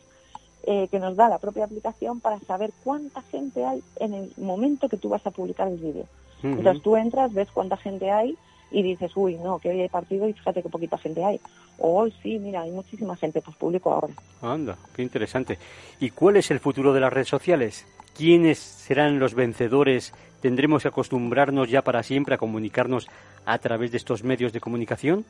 eh, 0.63 0.87
que 0.89 0.99
nos 0.99 1.15
da 1.15 1.29
la 1.29 1.37
propia 1.37 1.65
aplicación 1.65 2.19
para 2.19 2.39
saber 2.39 2.71
cuánta 2.83 3.21
gente 3.23 3.65
hay 3.65 3.81
en 3.99 4.13
el 4.13 4.33
momento 4.37 4.89
que 4.89 4.97
tú 4.97 5.09
vas 5.09 5.25
a 5.25 5.31
publicar 5.31 5.67
el 5.67 5.77
vídeo. 5.77 6.05
Entonces 6.43 6.83
tú 6.83 6.95
entras, 6.95 7.33
ves 7.33 7.49
cuánta 7.51 7.77
gente 7.77 8.11
hay 8.11 8.37
y 8.69 8.83
dices, 8.83 9.11
uy, 9.15 9.35
no, 9.35 9.59
que 9.59 9.69
hoy 9.69 9.81
hay 9.81 9.89
partido 9.89 10.27
y 10.27 10.33
fíjate 10.33 10.61
qué 10.61 10.69
poquita 10.69 10.97
gente 10.97 11.23
hay. 11.23 11.39
O 11.79 11.99
hoy 11.99 12.13
sí, 12.21 12.37
mira, 12.39 12.61
hay 12.61 12.71
muchísima 12.71 13.15
gente, 13.15 13.41
pues 13.41 13.55
público 13.55 13.91
ahora. 13.91 14.13
Anda, 14.41 14.77
qué 14.95 15.03
interesante. 15.03 15.57
¿Y 15.99 16.09
cuál 16.11 16.37
es 16.37 16.51
el 16.51 16.59
futuro 16.59 16.93
de 16.93 16.99
las 16.99 17.13
redes 17.13 17.29
sociales? 17.29 17.85
¿Quiénes 18.15 18.59
serán 18.59 19.19
los 19.19 19.35
vencedores? 19.35 20.13
¿Tendremos 20.41 20.81
que 20.81 20.89
acostumbrarnos 20.89 21.69
ya 21.69 21.81
para 21.81 22.03
siempre 22.03 22.35
a 22.35 22.37
comunicarnos 22.37 23.07
a 23.45 23.57
través 23.59 23.91
de 23.91 23.97
estos 23.97 24.23
medios 24.23 24.53
de 24.53 24.59
comunicación? 24.59 25.25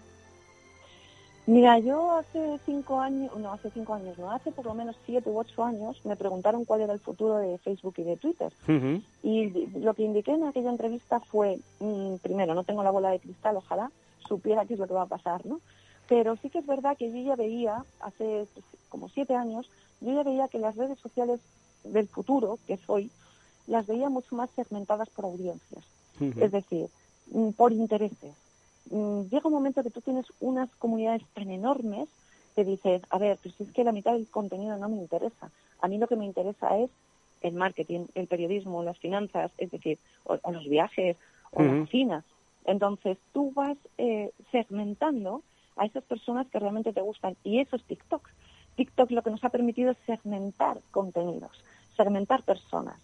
Mira, 1.47 1.79
yo 1.79 2.11
hace 2.11 2.59
cinco 2.65 2.99
años, 2.99 3.31
no, 3.39 3.53
hace 3.53 3.71
cinco 3.71 3.93
años, 3.93 4.17
no, 4.17 4.29
hace 4.31 4.51
por 4.51 4.65
lo 4.65 4.73
menos 4.73 4.97
siete 5.05 5.29
u 5.29 5.39
ocho 5.39 5.63
años 5.63 5.97
me 6.03 6.17
preguntaron 6.17 6.65
cuál 6.65 6.81
era 6.81 6.91
el 6.91 6.99
futuro 6.99 7.37
de 7.37 7.57
Facebook 7.59 7.93
y 7.95 8.03
de 8.03 8.17
Twitter. 8.17 8.51
Y 9.23 9.49
lo 9.79 9.93
que 9.93 10.03
indiqué 10.03 10.31
en 10.31 10.43
aquella 10.43 10.69
entrevista 10.69 11.21
fue, 11.21 11.57
mm, 11.79 12.15
primero, 12.15 12.53
no 12.53 12.65
tengo 12.65 12.83
la 12.83 12.91
bola 12.91 13.11
de 13.11 13.21
cristal, 13.21 13.55
ojalá 13.55 13.89
supiera 14.19 14.65
qué 14.65 14.73
es 14.73 14.79
lo 14.79 14.87
que 14.87 14.93
va 14.93 15.03
a 15.03 15.07
pasar, 15.07 15.45
¿no? 15.45 15.61
Pero 16.09 16.35
sí 16.35 16.49
que 16.49 16.59
es 16.59 16.65
verdad 16.65 16.97
que 16.97 17.09
yo 17.09 17.29
ya 17.29 17.37
veía, 17.37 17.81
hace 18.01 18.45
pues, 18.53 18.65
como 18.89 19.07
siete 19.07 19.33
años, 19.33 19.69
yo 20.01 20.13
ya 20.13 20.23
veía 20.23 20.49
que 20.49 20.59
las 20.59 20.75
redes 20.75 20.99
sociales 20.99 21.39
del 21.85 22.09
futuro, 22.09 22.59
que 22.67 22.75
soy, 22.75 23.09
las 23.67 23.87
veía 23.87 24.09
mucho 24.09 24.35
más 24.35 24.49
segmentadas 24.49 25.09
por 25.11 25.23
audiencias. 25.23 25.85
Es 26.19 26.51
decir, 26.51 26.89
mm, 27.31 27.51
por 27.51 27.71
intereses 27.71 28.35
llega 28.89 29.47
un 29.47 29.53
momento 29.53 29.83
que 29.83 29.89
tú 29.89 30.01
tienes 30.01 30.25
unas 30.39 30.69
comunidades 30.75 31.23
tan 31.33 31.49
enormes 31.49 32.07
que 32.55 32.63
dices, 32.63 33.01
a 33.09 33.17
ver, 33.17 33.37
pues 33.41 33.59
es 33.61 33.71
que 33.71 33.83
la 33.83 33.91
mitad 33.91 34.13
del 34.13 34.27
contenido 34.27 34.77
no 34.77 34.89
me 34.89 34.97
interesa. 34.97 35.51
A 35.79 35.87
mí 35.87 35.97
lo 35.97 36.07
que 36.07 36.15
me 36.15 36.25
interesa 36.25 36.77
es 36.77 36.89
el 37.41 37.53
marketing, 37.53 38.07
el 38.15 38.27
periodismo, 38.27 38.83
las 38.83 38.97
finanzas, 38.97 39.51
es 39.57 39.69
decir, 39.69 39.99
o, 40.23 40.39
los 40.51 40.67
viajes, 40.67 41.17
o 41.51 41.61
la 41.61 41.79
cocina. 41.81 42.23
Entonces 42.65 43.17
tú 43.31 43.51
vas 43.53 43.77
eh, 43.97 44.31
segmentando 44.51 45.43
a 45.75 45.85
esas 45.85 46.03
personas 46.03 46.47
que 46.47 46.59
realmente 46.59 46.93
te 46.93 47.01
gustan 47.01 47.35
y 47.43 47.59
eso 47.59 47.75
es 47.75 47.83
TikTok. 47.83 48.27
TikTok 48.75 49.11
lo 49.11 49.21
que 49.21 49.29
nos 49.29 49.43
ha 49.43 49.49
permitido 49.49 49.91
es 49.91 49.97
segmentar 50.05 50.79
contenidos, 50.91 51.63
segmentar 51.95 52.43
personas, 52.43 52.99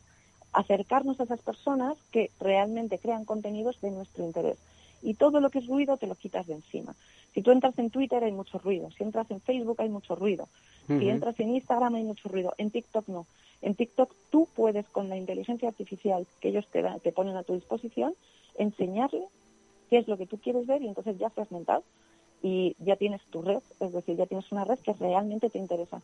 acercarnos 0.51 1.19
a 1.19 1.23
esas 1.23 1.41
personas 1.41 1.97
que 2.11 2.31
realmente 2.39 2.97
crean 2.97 3.25
contenidos 3.25 3.79
de 3.81 3.91
nuestro 3.91 4.25
interés 4.25 4.57
y 5.03 5.15
todo 5.15 5.39
lo 5.39 5.49
que 5.49 5.59
es 5.59 5.67
ruido 5.67 5.97
te 5.97 6.07
lo 6.07 6.15
quitas 6.15 6.47
de 6.47 6.53
encima. 6.53 6.95
Si 7.33 7.41
tú 7.41 7.51
entras 7.51 7.77
en 7.77 7.89
Twitter 7.89 8.23
hay 8.23 8.31
mucho 8.31 8.57
ruido, 8.57 8.89
si 8.91 9.03
entras 9.03 9.29
en 9.31 9.41
Facebook 9.41 9.81
hay 9.81 9.89
mucho 9.89 10.15
ruido, 10.15 10.47
si 10.87 11.09
entras 11.09 11.39
en 11.39 11.55
Instagram 11.55 11.95
hay 11.95 12.03
mucho 12.03 12.29
ruido, 12.29 12.53
en 12.57 12.71
TikTok 12.71 13.07
no. 13.07 13.27
En 13.61 13.75
TikTok 13.75 14.13
tú 14.29 14.47
puedes 14.55 14.87
con 14.89 15.09
la 15.09 15.17
inteligencia 15.17 15.69
artificial 15.69 16.25
que 16.39 16.49
ellos 16.49 16.67
te, 16.67 16.83
te 17.01 17.11
ponen 17.11 17.35
a 17.37 17.43
tu 17.43 17.53
disposición 17.53 18.13
enseñarle 18.57 19.25
qué 19.89 19.97
es 19.97 20.07
lo 20.07 20.17
que 20.17 20.25
tú 20.25 20.37
quieres 20.37 20.67
ver 20.67 20.81
y 20.81 20.87
entonces 20.87 21.17
ya 21.17 21.31
has 21.35 21.51
mental 21.51 21.83
y 22.41 22.75
ya 22.79 22.95
tienes 22.97 23.21
tu 23.31 23.41
red, 23.41 23.61
es 23.79 23.93
decir, 23.93 24.17
ya 24.17 24.25
tienes 24.25 24.51
una 24.51 24.65
red 24.65 24.77
que 24.79 24.93
realmente 24.93 25.49
te 25.49 25.59
interesa. 25.59 26.01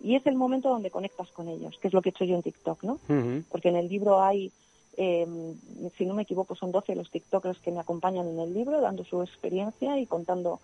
Y 0.00 0.16
es 0.16 0.26
el 0.26 0.34
momento 0.34 0.68
donde 0.68 0.90
conectas 0.90 1.30
con 1.30 1.48
ellos, 1.48 1.78
que 1.78 1.88
es 1.88 1.94
lo 1.94 2.02
que 2.02 2.08
he 2.08 2.10
hecho 2.10 2.24
yo 2.24 2.34
en 2.34 2.42
TikTok, 2.42 2.82
¿no? 2.82 2.98
Porque 3.50 3.68
en 3.68 3.76
el 3.76 3.88
libro 3.88 4.20
hay 4.20 4.52
eh, 4.96 5.26
si 5.96 6.06
no 6.06 6.14
me 6.14 6.22
equivoco, 6.22 6.54
son 6.54 6.72
12 6.72 6.94
los 6.94 7.10
TikTokers 7.10 7.60
que 7.60 7.70
me 7.70 7.80
acompañan 7.80 8.28
en 8.28 8.38
el 8.40 8.54
libro, 8.54 8.80
dando 8.80 9.04
su 9.04 9.22
experiencia 9.22 9.98
y 9.98 10.06
contando, 10.06 10.60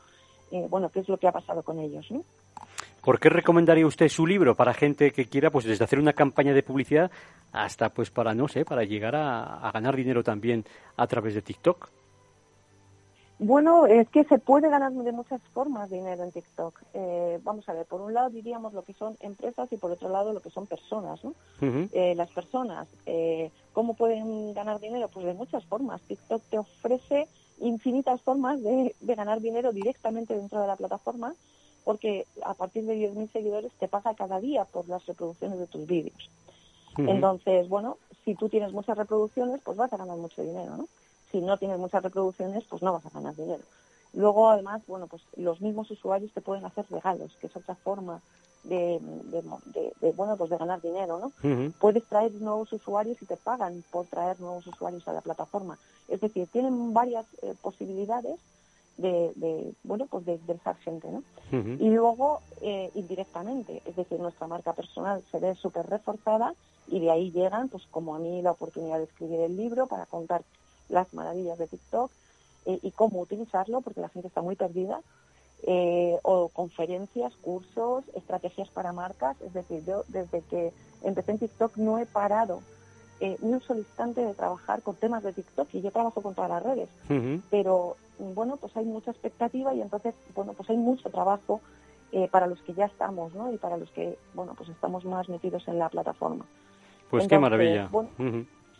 eh, 0.51 0.67
bueno, 0.71 0.89
qué 0.91 1.01
es 1.01 1.09
lo 1.09 1.19
que 1.19 1.29
ha 1.29 1.33
pasado 1.33 1.63
con 1.63 1.79
ellos. 1.79 2.11
¿no? 2.11 2.25
¿Por 3.03 3.21
qué 3.21 3.29
recomendaría 3.29 3.87
usted 3.87 4.09
su 4.09 4.27
libro 4.27 4.55
para 4.55 4.75
gente 4.75 5.11
que 5.13 5.27
quiera, 5.27 5.51
pues 5.51 5.65
desde 5.65 5.85
hacer 5.85 5.99
una 5.99 6.13
campaña 6.13 6.55
de 6.55 6.63
publicidad 6.63 7.11
hasta, 7.53 7.91
pues 7.91 8.11
para, 8.11 8.35
no 8.35 8.49
sé, 8.49 8.65
para 8.65 8.85
llegar 8.85 9.15
a 9.17 9.71
ganar 9.73 9.97
dinero 9.97 10.23
también 10.23 10.65
a 10.97 11.07
través 11.07 11.35
de 11.35 11.43
TikTok? 11.43 11.89
Bueno, 13.45 13.87
es 13.87 14.09
que 14.09 14.23
se 14.23 14.39
puede 14.39 14.71
ganar 14.71 14.93
de 14.93 15.11
muchas 15.11 15.43
formas 15.53 15.91
dinero 15.91 16.23
en 16.23 16.31
TikTok. 16.31 16.81
Eh, 16.95 17.41
vamos 17.43 17.69
a 17.69 17.73
ver, 17.73 17.87
por 17.87 18.01
un 18.01 18.15
lado 18.15 18.31
diríamos 18.31 18.73
lo 18.73 18.83
que 18.85 18.93
son 18.93 19.17
empresas 19.19 19.67
y 19.73 19.77
por 19.79 19.91
otro 19.91 20.09
lado 20.09 20.33
lo 20.33 20.39
que 20.39 20.51
son 20.51 20.69
personas, 20.69 21.25
¿no? 21.25 21.35
Eh, 21.61 22.15
las 22.15 22.31
personas, 22.31 22.87
eh, 23.05 23.51
¿cómo 23.73 23.95
pueden 23.95 24.55
ganar 24.55 24.79
dinero? 24.79 25.09
Pues 25.09 25.27
de 25.27 25.35
muchas 25.35 25.65
formas. 25.65 26.01
TikTok 26.03 26.41
te 26.51 26.59
ofrece 26.59 27.27
infinitas 27.59 28.21
formas 28.21 28.63
de, 28.63 28.95
ganar 29.01 29.41
dinero 29.41 29.73
directamente 29.73 30.37
dentro 30.37 30.61
de 30.61 30.69
la 30.69 30.77
plataforma 30.77 31.35
porque 31.83 32.27
a 32.45 32.55
partir 32.55 32.85
de 32.85 32.95
10.000 32.95 33.33
seguidores 33.33 33.73
te 33.73 33.89
paga 33.89 34.15
cada 34.15 34.39
día 34.39 34.67
por 34.67 34.89
las 34.89 35.05
reproducciones 35.07 35.59
de 35.59 35.67
tus 35.67 35.85
vídeos. 35.85 36.31
Entonces, 36.97 37.69
bueno, 37.69 37.97
si 38.25 38.37
tú 38.37 38.49
tienes 38.49 38.73
muchas 38.73 38.97
reproducciones, 38.97 39.61
pues 39.65 39.77
vas 39.77 39.93
a 39.93 39.97
ganar 39.97 40.17
mucho 40.17 40.43
dinero, 40.43 40.77
¿no? 40.77 40.87
Si 41.33 41.41
no 41.41 41.57
tienes 41.57 41.79
muchas 41.79 42.03
reproducciones, 42.03 42.65
pues 42.69 42.83
no 42.83 42.93
vas 42.93 43.07
a 43.07 43.11
ganar 43.11 43.35
dinero. 43.35 43.65
Luego, 44.15 44.51
además, 44.51 44.83
bueno, 44.87 45.07
pues 45.07 45.23
los 45.37 45.61
mismos 45.61 45.91
usuarios 45.91 46.31
te 46.33 46.43
pueden 46.43 46.65
hacer 46.65 46.85
regalos, 46.91 47.35
que 47.41 47.47
es 47.47 47.57
otra 47.57 47.75
forma 47.75 48.21
de, 48.65 49.01
bueno, 50.15 50.37
pues 50.37 50.51
de 50.51 50.57
ganar 50.57 50.81
dinero, 50.81 51.19
¿no? 51.19 51.33
Puedes 51.81 52.05
traer 52.05 52.33
nuevos 52.35 52.73
usuarios 52.73 53.21
y 53.21 53.27
te 53.27 53.37
pagan 53.37 53.83
por 53.91 54.07
traer 54.07 54.39
nuevos 54.39 54.67
usuarios 54.67 55.07
a 55.09 55.13
la 55.13 55.21
plataforma. 55.21 55.79
Es 56.09 56.21
decir, 56.21 56.47
tienen 56.49 56.93
varias 56.93 57.27
eh, 57.43 57.55
posibilidades 57.61 58.39
de, 58.99 59.75
bueno, 59.83 60.07
pues 60.07 60.27
de 60.27 60.35
interesar 60.35 60.77
gente, 60.77 61.09
¿no? 61.11 61.23
Y 61.51 61.91
luego, 61.91 62.41
eh, 62.61 62.91
indirectamente, 62.95 63.83
es 63.85 63.97
decir, 63.97 64.21
nuestra 64.21 64.47
marca 64.47 64.75
personal 64.75 65.23
se 65.31 65.39
ve 65.39 65.55
súper 65.55 65.87
reforzada 65.87 66.55
y 66.87 67.01
de 67.01 67.11
ahí 67.11 67.31
llegan, 67.31 67.69
pues 67.69 67.85
como 67.91 68.15
a 68.15 68.19
mí, 68.19 68.43
la 68.43 68.53
oportunidad 68.53 68.99
de 68.99 69.05
escribir 69.05 69.41
el 69.41 69.57
libro 69.57 69.87
para 69.87 70.07
contar 70.07 70.43
las 70.89 71.13
maravillas 71.15 71.59
de 71.59 71.67
TikTok 71.67 72.11
eh, 72.67 72.79
y 72.83 72.91
cómo 72.93 73.21
utilizarlo, 73.21 73.81
porque 73.81 74.01
la 74.01 74.09
gente 74.09 74.29
está 74.29 74.41
muy 74.41 74.57
perdida, 74.57 75.01
eh, 75.65 76.17
o 76.23 76.49
conferencias, 76.49 77.35
cursos, 77.37 78.05
estrategias 78.15 78.69
para 78.71 78.93
marcas. 78.93 79.41
Es 79.41 79.53
decir, 79.53 79.85
yo 79.85 80.05
desde 80.09 80.43
que 80.43 80.73
empecé 81.03 81.33
en 81.33 81.39
TikTok 81.39 81.77
no 81.77 81.99
he 81.99 82.07
parado 82.07 82.61
eh, 83.21 83.37
ni 83.41 83.53
un 83.53 83.61
solo 83.61 83.81
instante 83.81 84.21
de 84.25 84.35
trabajar 84.35 84.83
con 84.83 84.97
temas 84.97 85.23
de 85.23 85.33
TikTok 85.33 85.69
y 85.73 85.83
yo 85.83 85.91
trabajo 85.91 86.21
con 86.21 86.35
todas 86.35 86.51
las 86.51 86.63
redes. 86.63 86.89
Pero 87.51 87.97
bueno, 88.19 88.57
pues 88.57 88.77
hay 88.77 88.85
mucha 88.85 89.11
expectativa 89.11 89.75
y 89.75 89.81
entonces, 89.81 90.15
bueno, 90.35 90.53
pues 90.55 90.69
hay 90.71 90.77
mucho 90.77 91.11
trabajo 91.11 91.61
para 92.31 92.47
los 92.47 92.61
que 92.63 92.75
ya 92.75 92.85
estamos, 92.85 93.35
¿no? 93.35 93.53
Y 93.53 93.57
para 93.57 93.79
los 93.79 93.91
que, 93.91 94.19
bueno, 94.35 94.55
pues 94.55 94.69
estamos 94.69 95.05
más 95.05 95.29
metidos 95.29 95.67
en 95.69 95.79
la 95.79 95.89
plataforma. 95.89 96.45
Pues 97.09 97.27
qué 97.27 97.39
maravilla 97.39 97.89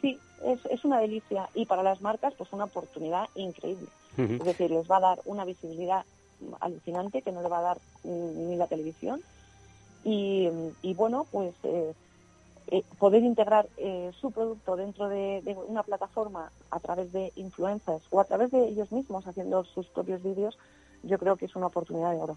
sí, 0.03 0.21
es, 0.45 0.61
es 0.67 0.85
una 0.85 1.01
delicia 1.01 1.49
y 1.55 1.65
para 1.65 1.83
las 1.83 2.03
marcas 2.03 2.35
pues 2.37 2.53
una 2.53 2.65
oportunidad 2.65 3.29
increíble. 3.35 3.89
Es 4.19 4.45
decir, 4.45 4.71
les 4.71 4.91
va 4.91 4.99
a 4.99 5.01
dar 5.01 5.21
una 5.25 5.47
visibilidad 5.47 6.05
alucinante 6.61 7.23
que 7.23 7.33
no 7.33 7.41
le 7.41 7.49
va 7.49 7.61
a 7.61 7.63
dar 7.63 7.79
ni 8.05 8.57
la 8.57 8.67
televisión 8.67 9.23
y, 10.05 10.49
y 10.83 10.93
bueno, 10.95 11.27
pues 11.31 11.55
eh, 11.63 11.95
eh, 12.69 12.83
poder 12.99 13.23
integrar 13.23 13.69
eh, 13.79 14.11
su 14.21 14.31
producto 14.31 14.77
dentro 14.77 15.09
de, 15.09 15.41
de, 15.43 15.55
una 15.55 15.83
plataforma 15.83 16.51
a 16.71 16.81
través 16.81 17.13
de 17.13 17.33
influencers 17.37 18.03
o 18.11 18.21
a 18.21 18.25
través 18.25 18.51
de 18.51 18.69
ellos 18.69 18.93
mismos 18.93 19.27
haciendo 19.27 19.65
sus 19.65 19.87
propios 19.87 20.23
vídeos, 20.23 20.59
yo 21.03 21.19
creo 21.19 21.37
que 21.37 21.47
es 21.47 21.57
una 21.57 21.67
oportunidad 21.67 22.13
de 22.13 22.19
oro. 22.19 22.37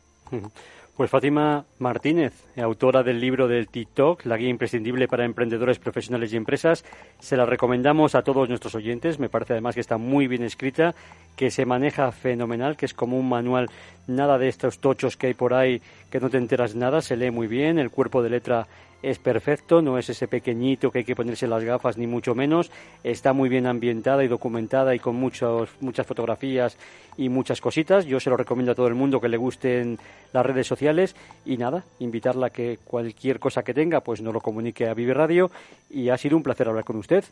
Pues 0.96 1.12
Fátima 1.12 1.66
Martínez, 1.80 2.34
autora 2.56 3.04
del 3.04 3.20
libro 3.20 3.50
del 3.50 3.68
TikTok, 3.68 4.26
la 4.26 4.38
guía 4.38 4.48
imprescindible 4.48 5.10
para 5.10 5.26
emprendedores 5.26 5.78
profesionales 5.78 6.32
y 6.32 6.38
empresas, 6.38 6.86
se 7.20 7.36
la 7.36 7.46
recomendamos 7.46 8.16
a 8.16 8.22
todos 8.22 8.48
nuestros 8.48 8.76
oyentes. 8.76 9.20
Me 9.20 9.28
parece 9.28 9.54
además 9.54 9.76
que 9.76 9.82
está 9.82 9.98
muy 9.98 10.28
bien 10.28 10.44
escrita, 10.44 10.96
que 11.36 11.52
se 11.52 11.66
maneja 11.66 12.14
fenomenal, 12.14 12.78
que 12.78 12.86
es 12.86 12.94
como 12.94 13.20
un 13.20 13.28
manual, 13.28 13.70
nada 14.08 14.38
de 14.38 14.48
estos 14.48 14.80
tochos 14.80 15.18
que 15.18 15.28
hay 15.28 15.34
por 15.34 15.54
ahí 15.54 15.82
que 16.10 16.22
no 16.22 16.30
te 16.30 16.38
enteras 16.38 16.76
nada, 16.76 17.02
se 17.02 17.18
lee 17.18 17.30
muy 17.30 17.48
bien, 17.48 17.78
el 17.78 17.92
cuerpo 17.92 18.24
de 18.24 18.30
letra 18.30 18.68
es 19.02 19.20
perfecto, 19.20 19.82
no 19.82 20.00
es 20.00 20.10
ese 20.10 20.28
pequeñito 20.28 20.90
que 20.90 21.00
hay 21.00 21.04
que 21.04 21.16
ponerse 21.16 21.46
las 21.48 21.64
gafas 21.64 21.98
ni 21.98 22.08
mucho 22.08 22.34
menos, 22.34 22.72
está 23.04 23.34
muy 23.34 23.50
bien 23.50 23.68
ambientada 23.68 24.24
y 24.24 24.28
documentada 24.28 24.96
y 24.96 25.00
con 25.00 25.16
muchos, 25.16 25.70
muchas 25.80 26.08
fotografías 26.08 26.78
y 27.18 27.30
muchas 27.30 27.62
cositas. 27.62 28.06
Yo 28.06 28.20
se 28.20 28.30
lo 28.30 28.38
recomiendo 28.38 28.72
a 28.72 28.76
todo 28.76 28.88
el 28.88 28.96
mundo 28.96 29.22
que 29.22 29.30
le 29.30 29.38
gusten 29.38 30.00
las 30.34 30.45
redes 30.45 30.67
sociales 30.67 31.15
y 31.45 31.58
nada, 31.58 31.84
invitarla 31.99 32.47
a 32.47 32.49
que 32.49 32.78
cualquier 32.84 33.39
cosa 33.39 33.63
que 33.63 33.73
tenga 33.73 34.01
pues 34.01 34.21
nos 34.21 34.34
lo 34.34 34.41
comunique 34.41 34.88
a 34.88 34.93
Vive 34.93 35.13
Radio 35.13 35.49
y 35.89 36.10
ha 36.10 36.17
sido 36.17 36.38
un 36.38 36.43
placer 36.43 36.67
hablar 36.67 36.84
con 36.84 36.97
usted. 36.97 37.23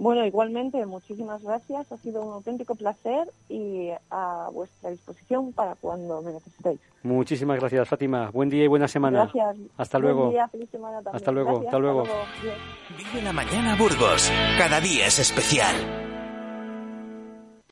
Bueno, 0.00 0.24
igualmente, 0.24 0.86
muchísimas 0.86 1.42
gracias. 1.42 1.92
Ha 1.92 1.96
sido 1.98 2.22
un 2.24 2.32
auténtico 2.32 2.74
placer 2.74 3.28
y 3.50 3.90
a 4.10 4.48
vuestra 4.50 4.88
disposición 4.90 5.52
para 5.52 5.74
cuando 5.74 6.22
me 6.22 6.32
necesitéis. 6.32 6.80
Muchísimas 7.02 7.60
gracias, 7.60 7.86
Fátima. 7.86 8.30
Buen 8.30 8.48
día 8.48 8.64
y 8.64 8.66
buena 8.66 8.88
semana. 8.88 9.24
Gracias. 9.24 9.56
Hasta 9.76 9.98
luego. 9.98 10.22
Buen 10.22 10.32
día, 10.32 10.48
feliz 10.48 10.70
semana 10.70 11.02
Hasta 11.12 11.30
luego. 11.30 11.60
hasta 11.60 11.78
luego. 11.78 12.04
Vive 12.96 13.22
la 13.22 13.32
mañana, 13.34 13.76
Burgos. 13.76 14.32
Cada 14.56 14.80
día 14.80 15.06
es 15.06 15.18
especial. 15.18 16.19